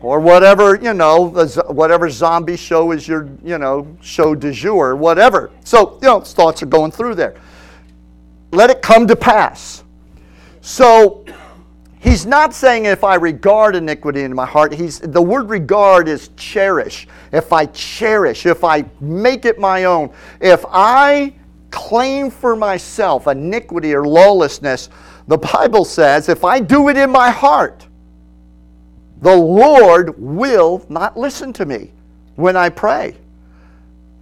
[0.00, 1.28] Or whatever, you know,
[1.68, 5.52] whatever zombie show is your, you know, show du jour, whatever.
[5.62, 7.36] So, you know, thoughts are going through there.
[8.50, 9.84] Let it come to pass.
[10.62, 11.24] So,
[12.06, 14.72] he's not saying if I regard iniquity in my heart.
[14.72, 17.08] He's, the word regard is cherish.
[17.32, 21.34] If I cherish, if I make it my own, if I
[21.70, 24.88] claim for myself iniquity or lawlessness,
[25.26, 27.86] the Bible says if I do it in my heart,
[29.20, 31.90] the Lord will not listen to me
[32.36, 33.16] when I pray.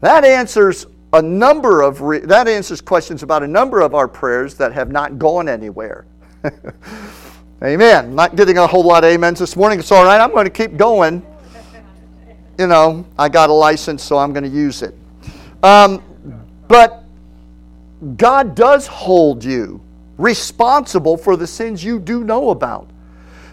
[0.00, 4.54] That answers a number of re- that answers questions about a number of our prayers
[4.54, 6.06] that have not gone anywhere.
[7.64, 8.14] Amen.
[8.14, 9.78] Not getting a whole lot of amens this morning.
[9.78, 10.20] It's all right.
[10.20, 11.24] I'm going to keep going.
[12.58, 14.94] You know, I got a license, so I'm going to use it.
[15.62, 16.02] Um,
[16.68, 17.04] but
[18.18, 19.80] God does hold you
[20.18, 22.90] responsible for the sins you do know about.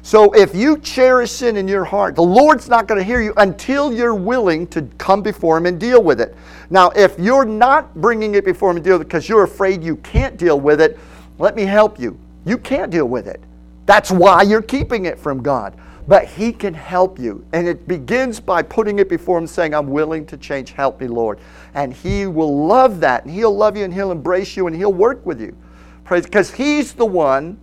[0.01, 3.33] So if you cherish sin in your heart, the Lord's not going to hear you
[3.37, 6.35] until you're willing to come before Him and deal with it.
[6.69, 9.81] Now, if you're not bringing it before Him and deal with it because you're afraid
[9.81, 10.99] you can't deal with it,
[11.39, 12.19] let me help you.
[12.43, 13.41] You can't deal with it.
[13.85, 15.77] That's why you're keeping it from God.
[16.07, 17.45] But He can help you.
[17.53, 20.71] And it begins by putting it before Him, saying, I'm willing to change.
[20.71, 21.39] Help me, Lord
[21.73, 24.93] and He will love that, and He'll love you, and He'll embrace you, and He'll
[24.93, 25.55] work with you.
[26.03, 27.59] Praise, because He's the one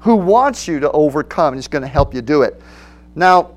[0.00, 2.60] who wants you to overcome, and He's going to help you do it.
[3.14, 3.52] Now,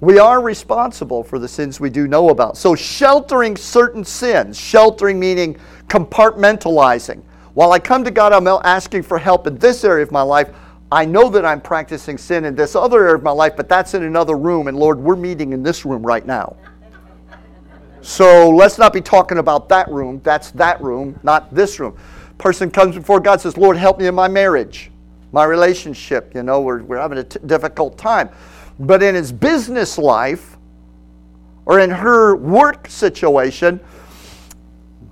[0.00, 2.56] we are responsible for the sins we do know about.
[2.56, 5.56] So, sheltering certain sins, sheltering meaning
[5.88, 7.22] compartmentalizing.
[7.54, 10.50] While I come to God, I'm asking for help in this area of my life.
[10.92, 13.94] I know that I'm practicing sin in this other area of my life, but that's
[13.94, 14.68] in another room.
[14.68, 16.56] And Lord, we're meeting in this room right now.
[18.02, 20.20] So let's not be talking about that room.
[20.24, 21.96] That's that room, not this room.
[22.38, 24.90] Person comes before God says, Lord, help me in my marriage,
[25.32, 26.34] my relationship.
[26.34, 28.30] You know, we're, we're having a t- difficult time.
[28.78, 30.56] But in his business life
[31.66, 33.78] or in her work situation,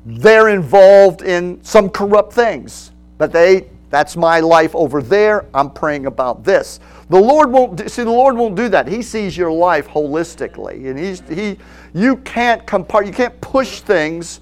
[0.08, 2.92] they're involved in some corrupt things.
[3.18, 5.46] But they, that's my life over there.
[5.52, 6.80] I'm praying about this.
[7.10, 8.04] The Lord won't see.
[8.04, 8.88] The Lord won't do that.
[8.88, 11.58] He sees your life holistically, and he's he.
[11.94, 13.06] You can't compart.
[13.06, 14.40] You can't push things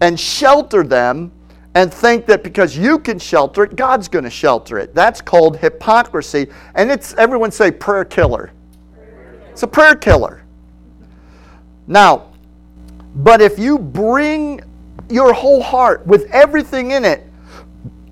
[0.00, 1.32] and shelter them
[1.74, 4.94] and think that because you can shelter it, God's going to shelter it.
[4.94, 8.52] That's called hypocrisy, and it's everyone say prayer killer.
[9.50, 10.44] It's a prayer killer.
[11.86, 12.32] Now,
[13.16, 14.60] but if you bring
[15.08, 17.26] your whole heart with everything in it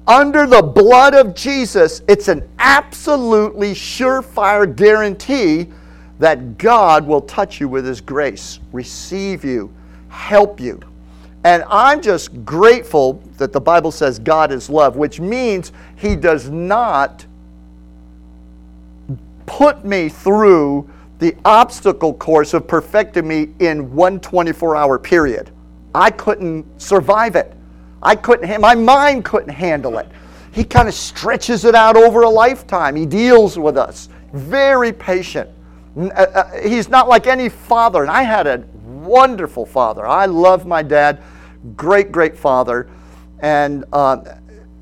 [0.06, 5.68] under the blood of Jesus, it's an absolutely surefire guarantee
[6.18, 9.72] that God will touch you with His grace, receive you,
[10.08, 10.80] help you.
[11.44, 16.48] And I'm just grateful that the Bible says God is love, which means He does
[16.48, 17.24] not
[19.46, 20.88] put me through
[21.18, 25.50] the obstacle course of perfecting me in one 24 hour period.
[25.94, 27.54] I couldn't survive it.
[28.02, 30.08] I couldn't, my mind couldn't handle it.
[30.52, 32.94] He kind of stretches it out over a lifetime.
[32.96, 34.08] He deals with us.
[34.32, 35.48] Very patient.
[35.96, 38.02] Uh, uh, he's not like any father.
[38.02, 40.06] And I had a wonderful father.
[40.06, 41.22] I love my dad.
[41.76, 42.90] Great, great father.
[43.40, 44.24] And uh,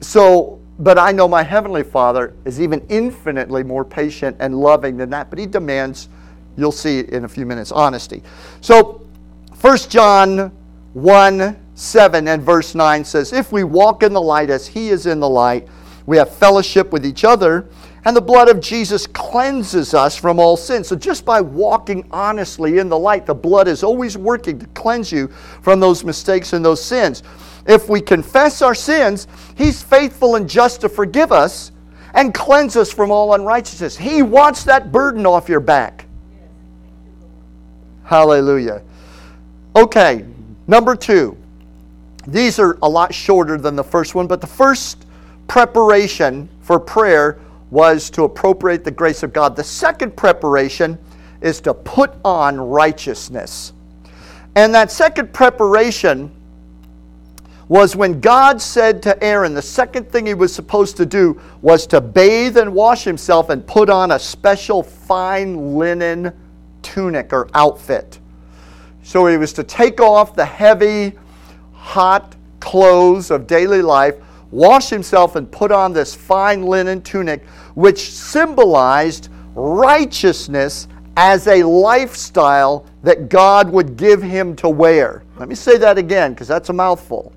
[0.00, 5.10] so, but I know my heavenly father is even infinitely more patient and loving than
[5.10, 5.30] that.
[5.30, 6.08] But he demands,
[6.56, 8.22] you'll see in a few minutes, honesty.
[8.60, 9.06] So,
[9.60, 10.52] 1 John
[10.94, 15.06] 1 7 and verse 9 says, If we walk in the light as he is
[15.06, 15.66] in the light,
[16.06, 17.68] we have fellowship with each other,
[18.04, 20.82] and the blood of Jesus cleanses us from all sin.
[20.82, 25.12] So just by walking honestly in the light, the blood is always working to cleanse
[25.12, 25.28] you
[25.62, 27.22] from those mistakes and those sins.
[27.66, 29.26] If we confess our sins,
[29.56, 31.72] he's faithful and just to forgive us
[32.14, 33.96] and cleanse us from all unrighteousness.
[33.96, 36.06] He wants that burden off your back.
[38.02, 38.82] Hallelujah.
[39.76, 40.24] Okay,
[40.66, 41.36] number two.
[42.26, 45.06] These are a lot shorter than the first one, but the first
[45.48, 47.40] preparation for prayer
[47.70, 49.56] was to appropriate the grace of God.
[49.56, 50.98] The second preparation
[51.40, 53.72] is to put on righteousness.
[54.54, 56.30] And that second preparation
[57.66, 61.86] was when God said to Aaron, the second thing he was supposed to do was
[61.88, 66.32] to bathe and wash himself and put on a special fine linen
[66.82, 68.19] tunic or outfit.
[69.10, 71.14] So he was to take off the heavy,
[71.72, 74.14] hot clothes of daily life,
[74.52, 77.44] wash himself, and put on this fine linen tunic,
[77.74, 80.86] which symbolized righteousness
[81.16, 85.24] as a lifestyle that God would give him to wear.
[85.40, 87.32] Let me say that again because that's a mouthful.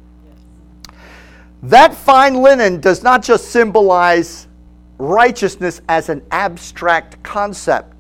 [1.64, 4.48] That fine linen does not just symbolize
[5.00, 7.93] righteousness as an abstract concept,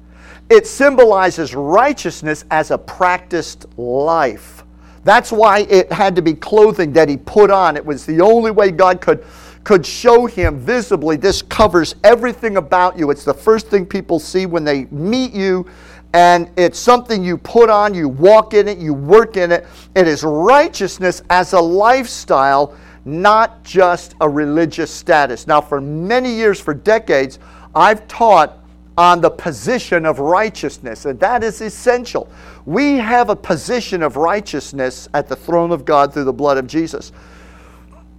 [0.54, 4.64] it symbolizes righteousness as a practiced life.
[5.04, 7.76] That's why it had to be clothing that he put on.
[7.76, 9.26] It was the only way God could,
[9.64, 13.10] could show him visibly this covers everything about you.
[13.10, 15.66] It's the first thing people see when they meet you,
[16.14, 19.66] and it's something you put on, you walk in it, you work in it.
[19.96, 25.48] It is righteousness as a lifestyle, not just a religious status.
[25.48, 27.40] Now, for many years, for decades,
[27.74, 28.63] I've taught
[28.98, 32.30] on the position of righteousness, and that is essential.
[32.66, 36.68] We have a position of righteousness at the throne of God through the blood of
[36.68, 37.12] Jesus.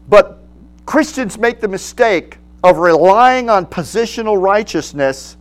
[0.08, 0.40] But
[0.86, 5.36] Christians make the mistake of relying on positional righteousness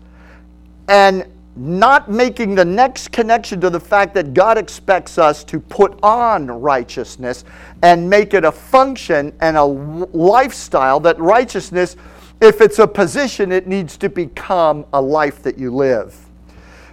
[0.87, 1.25] and
[1.55, 6.47] not making the next connection to the fact that God expects us to put on
[6.47, 7.43] righteousness
[7.83, 11.95] and make it a function and a lifestyle that righteousness
[12.43, 16.13] if it's a position, it needs to become a life that you live.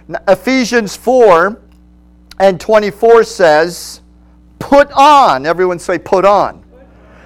[0.07, 1.61] Now, Ephesians 4
[2.39, 4.01] and 24 says,
[4.59, 5.45] Put on.
[5.45, 6.63] Everyone say, Put on.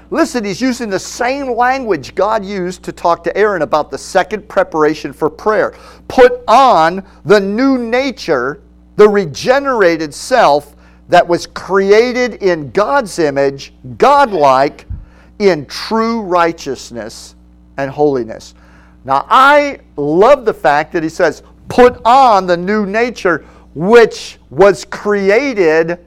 [0.10, 4.48] Listen, he's using the same language God used to talk to Aaron about the second
[4.48, 5.76] preparation for prayer.
[6.08, 8.62] Put on the new nature,
[8.96, 10.76] the regenerated self
[11.10, 14.86] that was created in God's image, godlike,
[15.40, 17.36] in true righteousness
[17.78, 18.54] and holiness.
[19.04, 23.46] Now, I love the fact that he says, put on the new nature
[23.76, 26.00] which was created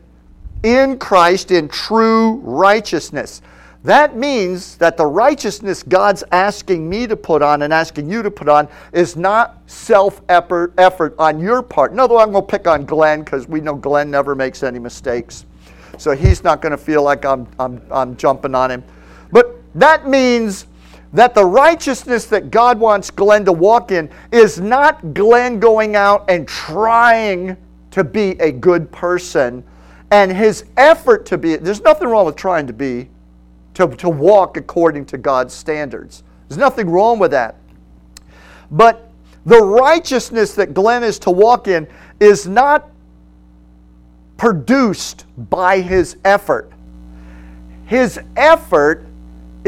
[0.62, 3.42] in Christ in true righteousness.
[3.84, 8.30] That means that the righteousness God's asking me to put on and asking you to
[8.30, 10.74] put on is not self effort
[11.18, 11.94] on your part.
[11.94, 14.80] No, though I'm going to pick on Glenn because we know Glenn never makes any
[14.80, 15.46] mistakes.
[15.96, 18.84] So he's not going to feel like I'm, I'm, I'm jumping on him.
[19.30, 20.66] But that means
[21.12, 26.28] that the righteousness that God wants Glenn to walk in is not Glenn going out
[26.28, 27.56] and trying
[27.90, 29.64] to be a good person
[30.11, 33.09] and his effort to be, there's nothing wrong with trying to be,
[33.74, 36.22] to, to walk according to God's standards.
[36.48, 37.56] There's nothing wrong with that.
[38.70, 39.11] But
[39.44, 41.86] the righteousness that Glenn is to walk in
[42.20, 42.90] is not
[44.36, 46.72] produced by his effort.
[47.86, 49.06] His effort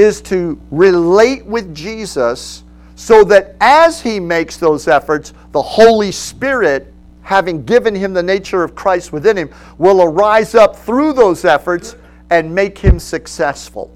[0.01, 6.93] is to relate with Jesus so that as he makes those efforts, the Holy Spirit,
[7.23, 11.97] having given him the nature of Christ within him, will arise up through those efforts
[12.31, 13.95] and make him successful.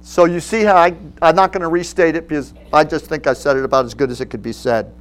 [0.00, 3.26] So you see how I, I'm not going to restate it because I just think
[3.26, 4.92] I said it about as good as it could be said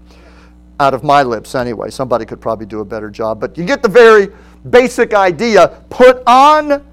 [0.79, 1.89] out of my lips anyway.
[1.89, 3.39] Somebody could probably do a better job.
[3.39, 4.29] But you get the very
[4.69, 5.83] basic idea.
[5.89, 6.83] Put on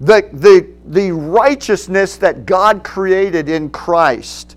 [0.00, 4.56] the, the, the righteousness that God created in Christ.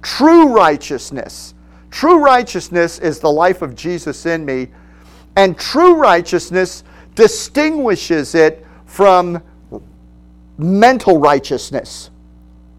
[0.00, 1.54] True righteousness.
[1.90, 4.68] True righteousness is the life of Jesus in me,
[5.36, 6.84] and true righteousness
[7.14, 9.42] distinguishes it from
[10.58, 12.10] mental righteousness.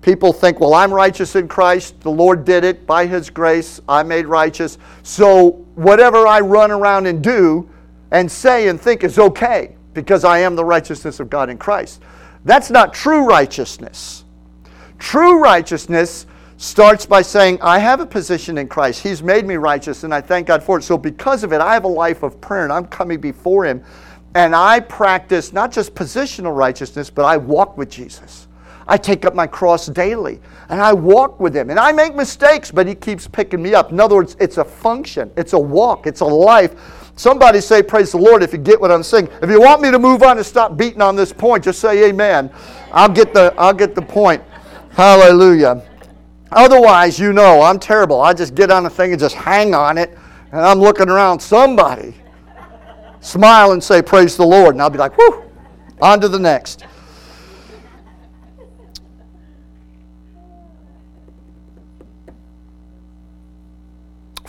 [0.01, 1.99] People think, well, I'm righteous in Christ.
[2.01, 3.81] The Lord did it by His grace.
[3.89, 4.77] I made righteous.
[5.03, 7.69] So whatever I run around and do
[8.11, 12.03] and say and think is okay because I am the righteousness of God in Christ.
[12.45, 14.25] That's not true righteousness.
[14.99, 16.27] True righteousness
[16.57, 19.01] starts by saying, I have a position in Christ.
[19.01, 20.83] He's made me righteous, and I thank God for it.
[20.83, 23.83] So, because of it, I have a life of prayer, and I'm coming before Him,
[24.35, 28.47] and I practice not just positional righteousness, but I walk with Jesus.
[28.87, 30.39] I take up my cross daily,
[30.69, 31.71] and I walk with Him.
[31.71, 33.91] And I make mistakes, but He keeps picking me up.
[33.91, 37.06] In other words, it's a function, it's a walk, it's a life.
[37.17, 39.27] Somebody say, Praise the Lord, if you get what I'm saying.
[39.41, 42.09] If you want me to move on and stop beating on this point, just say
[42.09, 42.51] Amen.
[42.93, 44.41] I'll get the, I'll get the point.
[44.91, 45.83] Hallelujah.
[46.51, 48.21] Otherwise, you know, I'm terrible.
[48.21, 50.15] I just get on the thing and just hang on it,
[50.51, 52.13] and I'm looking around somebody.
[53.19, 54.75] Smile and say, Praise the Lord.
[54.75, 55.43] And I'll be like, Whew,
[55.99, 56.85] on to the next.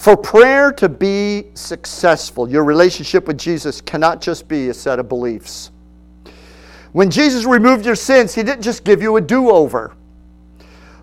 [0.08, 5.06] For prayer to be successful, your relationship with Jesus cannot just be a set of
[5.06, 5.70] beliefs.
[6.92, 9.92] When Jesus removed your sins, He didn't just give you a do over.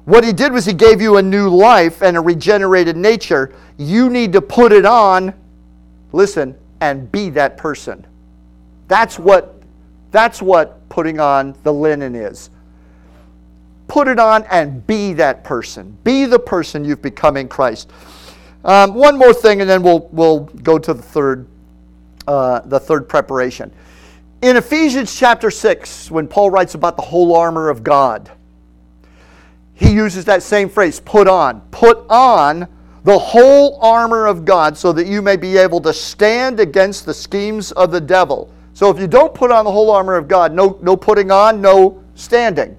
[0.06, 3.54] What he did was he gave you a new life and a regenerated nature.
[3.78, 5.36] You need to put it on,
[6.12, 8.08] listen, and be that person.
[8.88, 9.62] That's what
[10.10, 12.50] that's what putting on the linen is.
[13.88, 15.96] Put it on and be that person.
[16.04, 17.92] Be the person you've become in Christ.
[18.66, 21.46] Um, one more thing, and then we'll we'll go to the third
[22.28, 23.72] uh, the third preparation.
[24.42, 28.32] In Ephesians chapter six, when Paul writes about the whole armor of God,
[29.76, 31.62] he uses that same phrase put on.
[31.70, 32.68] Put on
[33.04, 37.14] the whole armor of God so that you may be able to stand against the
[37.14, 38.52] schemes of the devil.
[38.74, 41.62] So if you don't put on the whole armor of God, no, no putting on,
[41.62, 42.76] no standing.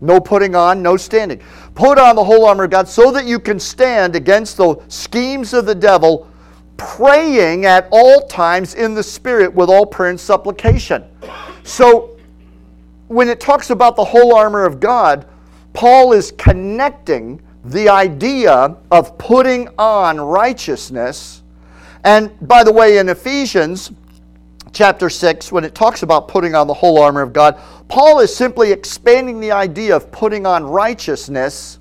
[0.00, 1.40] No putting on, no standing.
[1.74, 5.52] Put on the whole armor of God so that you can stand against the schemes
[5.52, 6.28] of the devil,
[6.76, 11.04] praying at all times in the Spirit with all prayer and supplication.
[11.64, 12.16] So
[13.08, 15.26] when it talks about the whole armor of God,
[15.72, 21.42] Paul is connecting the idea of putting on righteousness.
[22.04, 23.92] And by the way, in Ephesians
[24.72, 28.34] chapter 6, when it talks about putting on the whole armor of God, Paul is
[28.34, 31.78] simply expanding the idea of putting on righteousness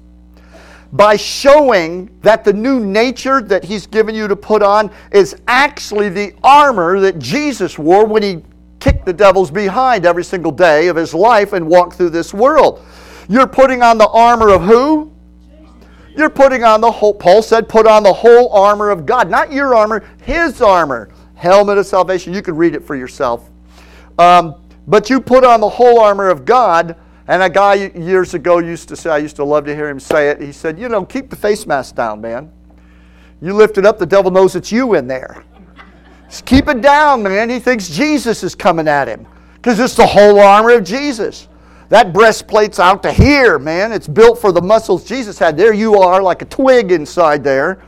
[0.92, 6.10] by showing that the new nature that he's given you to put on is actually
[6.10, 8.44] the armor that Jesus wore when he
[8.80, 12.84] kicked the devils behind every single day of his life and walked through this world.
[13.28, 15.12] You're putting on the armor of who?
[16.16, 19.30] You're putting on the whole, Paul said, put on the whole armor of God.
[19.30, 21.10] Not your armor, his armor.
[21.40, 22.34] Helmet of salvation.
[22.34, 23.50] You can read it for yourself.
[24.18, 24.56] Um,
[24.88, 26.98] but you put on the whole armor of God.
[27.30, 30.00] And a guy years ago used to say, I used to love to hear him
[30.02, 30.42] say it.
[30.42, 32.52] He said, You know, keep the face mask down, man.
[33.42, 35.46] You lift it up, the devil knows it's you in there.
[36.28, 37.50] Just keep it down, man.
[37.50, 39.26] He thinks Jesus is coming at him
[39.56, 41.48] because it's the whole armor of Jesus.
[41.88, 43.94] That breastplate's out to here, man.
[43.94, 45.56] It's built for the muscles Jesus had.
[45.56, 47.82] There you are, like a twig inside there.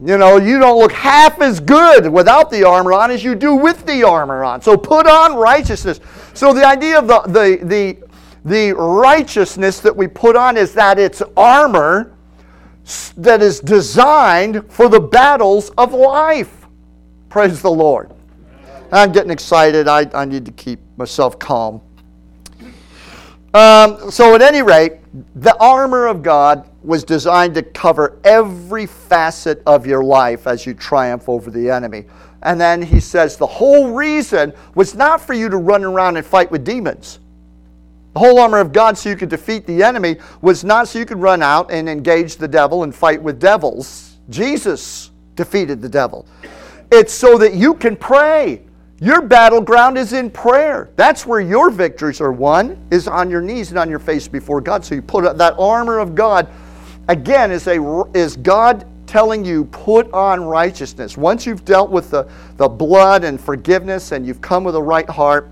[0.00, 3.54] You know, you don't look half as good without the armor on as you do
[3.54, 4.62] with the armor on.
[4.62, 6.00] So put on righteousness.
[6.34, 7.98] So the idea of the, the, the,
[8.44, 12.16] the righteousness that we put on is that it's armor
[13.16, 16.66] that is designed for the battles of life.
[17.28, 18.10] Praise the Lord.
[18.90, 19.88] I'm getting excited.
[19.88, 21.80] I, I need to keep myself calm.
[23.54, 24.94] Um, so, at any rate,
[25.34, 30.74] the armor of God was designed to cover every facet of your life as you
[30.74, 32.04] triumph over the enemy.
[32.42, 36.26] And then he says the whole reason was not for you to run around and
[36.26, 37.20] fight with demons.
[38.14, 41.06] The whole armor of God, so you could defeat the enemy, was not so you
[41.06, 44.16] could run out and engage the devil and fight with devils.
[44.28, 46.26] Jesus defeated the devil.
[46.90, 48.62] It's so that you can pray
[49.02, 50.90] your battleground is in prayer.
[50.94, 54.60] That's where your victories are won, is on your knees and on your face before
[54.60, 54.84] God.
[54.84, 56.46] So you put that armor of God,
[57.08, 61.16] again, is, a, is God telling you, put on righteousness.
[61.16, 65.08] Once you've dealt with the, the blood and forgiveness and you've come with a right
[65.08, 65.50] heart,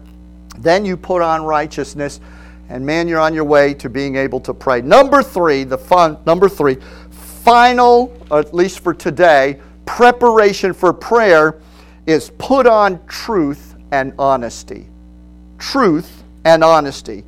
[0.58, 2.20] then you put on righteousness.
[2.68, 4.80] And man, you're on your way to being able to pray.
[4.80, 6.76] Number three, the fun, number three,
[7.10, 11.60] final, at least for today, preparation for prayer
[12.06, 14.86] is put on truth and honesty.
[15.58, 17.24] Truth and honesty.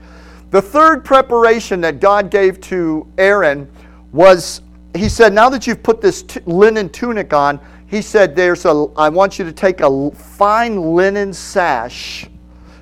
[0.51, 3.69] The third preparation that God gave to Aaron
[4.13, 4.63] was
[4.95, 8.87] he said, now that you've put this t- linen tunic on, he said, there's a,
[8.97, 12.27] I want you to take a fine linen sash,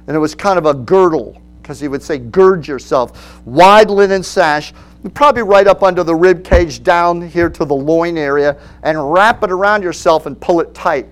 [0.07, 3.41] and it was kind of a girdle, because he would say, gird yourself.
[3.47, 4.73] Wide linen sash,
[5.15, 9.45] probably right up under the rib cage down here to the loin area, and wrap
[9.45, 11.07] it around yourself and pull it tight.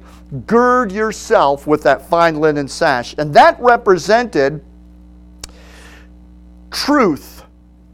[0.47, 3.15] Gird yourself with that fine linen sash.
[3.19, 4.65] And that represented
[6.71, 7.45] truth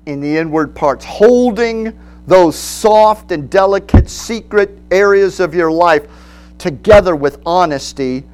[0.06, 6.06] in the inward parts, holding those soft and delicate secret areas of your life
[6.58, 8.24] together with honesty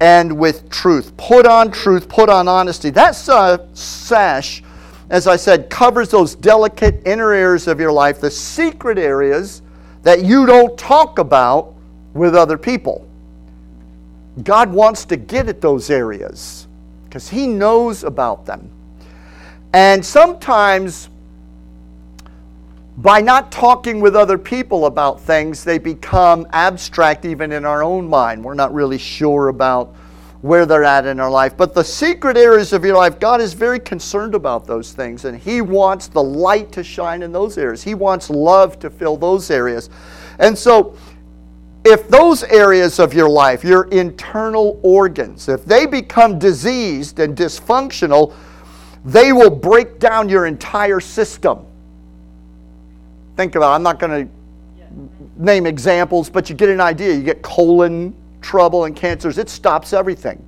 [0.00, 1.16] and with truth.
[1.16, 2.90] Put on truth, put on honesty.
[2.90, 4.62] That sash,
[5.10, 9.62] as I said, covers those delicate inner areas of your life, the secret areas
[10.02, 11.74] that you don't talk about
[12.14, 13.06] with other people.
[14.42, 16.66] God wants to get at those areas
[17.04, 18.70] because He knows about them.
[19.72, 21.08] And sometimes
[22.98, 28.08] by not talking with other people about things, they become abstract even in our own
[28.08, 28.42] mind.
[28.42, 29.94] We're not really sure about
[30.40, 31.56] where they're at in our life.
[31.56, 35.38] But the secret areas of your life, God is very concerned about those things, and
[35.38, 37.82] He wants the light to shine in those areas.
[37.82, 39.90] He wants love to fill those areas.
[40.38, 40.96] And so,
[41.84, 48.34] if those areas of your life, your internal organs, if they become diseased and dysfunctional,
[49.04, 51.64] they will break down your entire system.
[53.36, 53.74] Think about it.
[53.76, 54.32] I'm not going to
[55.36, 57.14] name examples, but you get an idea.
[57.14, 58.14] You get colon
[58.46, 60.42] trouble and cancers, it stops everything.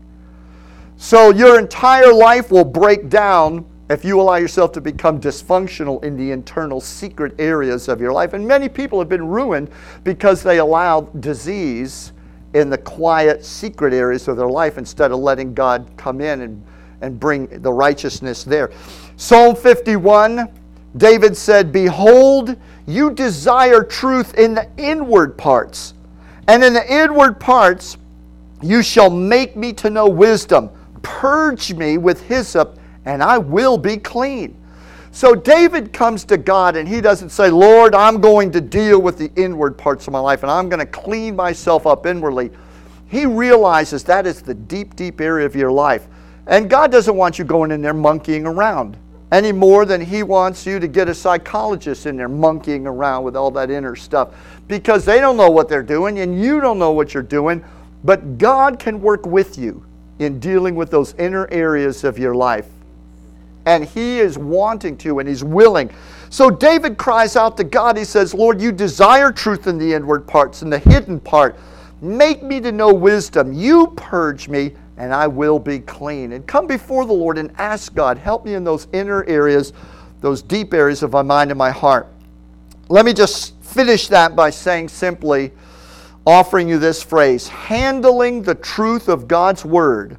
[0.97, 6.17] So your entire life will break down if you allow yourself to become dysfunctional in
[6.17, 8.35] the internal secret areas of your life.
[8.35, 9.71] And many people have been ruined
[10.05, 12.13] because they allow disease
[12.55, 16.65] in the quiet, secret areas of their life instead of letting God come in and,
[17.01, 18.71] and bring the righteousness there.
[19.17, 20.49] Psalm 51,
[20.97, 22.57] David said, Behold,
[22.89, 25.93] you desire truth in the inward parts.
[26.49, 27.99] And in the inward parts,
[28.63, 30.71] you shall make me to know wisdom.
[31.03, 34.57] Purge me with hyssop, and I will be clean.
[35.11, 39.19] So David comes to God and he doesn't say, Lord, I'm going to deal with
[39.19, 42.51] the inward parts of my life and I'm going to clean myself up inwardly.
[43.09, 46.07] He realizes that is the deep, deep area of your life.
[46.47, 48.97] And God doesn't want you going in there monkeying around
[49.31, 53.37] any more than he wants you to get a psychologist in there monkeying around with
[53.37, 54.35] all that inner stuff
[54.69, 57.63] because they don't know what they're doing and you don't know what you're doing.
[58.05, 59.85] But God can work with you
[60.19, 62.67] in dealing with those inner areas of your life.
[63.67, 65.91] And he is wanting to and he's willing.
[66.31, 67.97] So David cries out to God.
[67.99, 71.57] He says, Lord, you desire truth in the inward parts and the hidden part.
[72.01, 73.53] Make me to know wisdom.
[73.53, 76.33] You purge me and I will be clean.
[76.33, 79.73] And come before the Lord and ask God, help me in those inner areas,
[80.21, 82.09] those deep areas of my mind and my heart.
[82.89, 85.53] Let me just finish that by saying simply,
[86.27, 90.19] offering you this phrase handling the truth of God's Word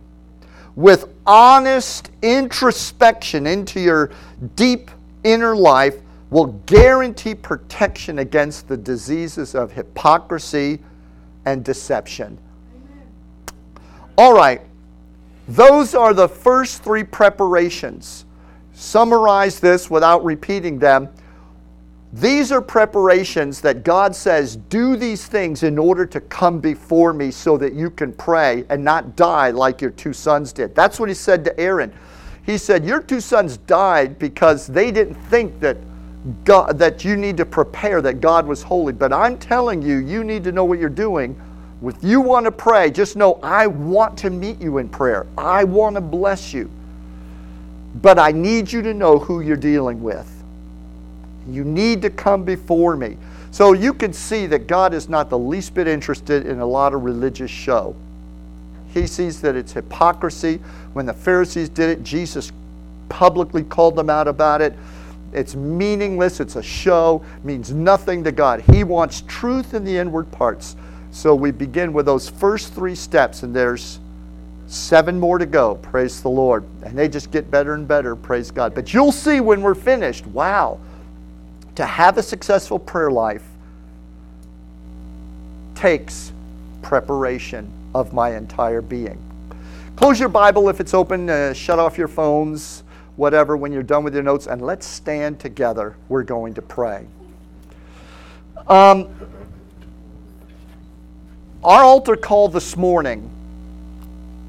[0.75, 4.11] with honest introspection into your
[4.55, 4.89] deep
[5.23, 5.95] inner life
[6.29, 10.79] will guarantee protection against the diseases of hypocrisy
[11.45, 12.37] and deception.
[14.19, 14.59] All right,
[15.47, 18.25] those are the first three preparations.
[18.73, 21.07] Summarize this without repeating them.
[22.11, 27.31] These are preparations that God says, do these things in order to come before me
[27.31, 30.75] so that you can pray and not die like your two sons did.
[30.75, 31.93] That's what he said to Aaron.
[32.45, 35.77] He said, Your two sons died because they didn't think that
[36.43, 38.91] God, that you need to prepare that God was holy.
[38.91, 41.41] But I'm telling you, you need to know what you're doing
[41.83, 45.25] if you want to pray, just know I want to meet you in prayer.
[45.37, 46.69] I want to bless you.
[48.01, 50.29] But I need you to know who you're dealing with.
[51.47, 53.17] You need to come before me.
[53.51, 56.93] So you can see that God is not the least bit interested in a lot
[56.93, 57.95] of religious show.
[58.93, 60.59] He sees that it's hypocrisy.
[60.93, 62.51] When the Pharisees did it, Jesus
[63.07, 64.75] publicly called them out about it.
[65.31, 68.61] It's meaningless, it's a show, means nothing to God.
[68.61, 70.75] He wants truth in the inward parts.
[71.11, 73.99] So we begin with those first three steps, and there's
[74.67, 75.75] seven more to go.
[75.75, 76.63] Praise the Lord.
[76.83, 78.15] And they just get better and better.
[78.15, 78.75] Praise God.
[78.75, 80.79] But you'll see when we're finished wow,
[81.75, 83.43] to have a successful prayer life
[85.75, 86.31] takes
[86.81, 89.17] preparation of my entire being.
[89.95, 92.83] Close your Bible if it's open, uh, shut off your phones,
[93.15, 95.95] whatever, when you're done with your notes, and let's stand together.
[96.07, 97.05] We're going to pray.
[98.67, 99.09] Um,
[101.63, 103.29] our altar call this morning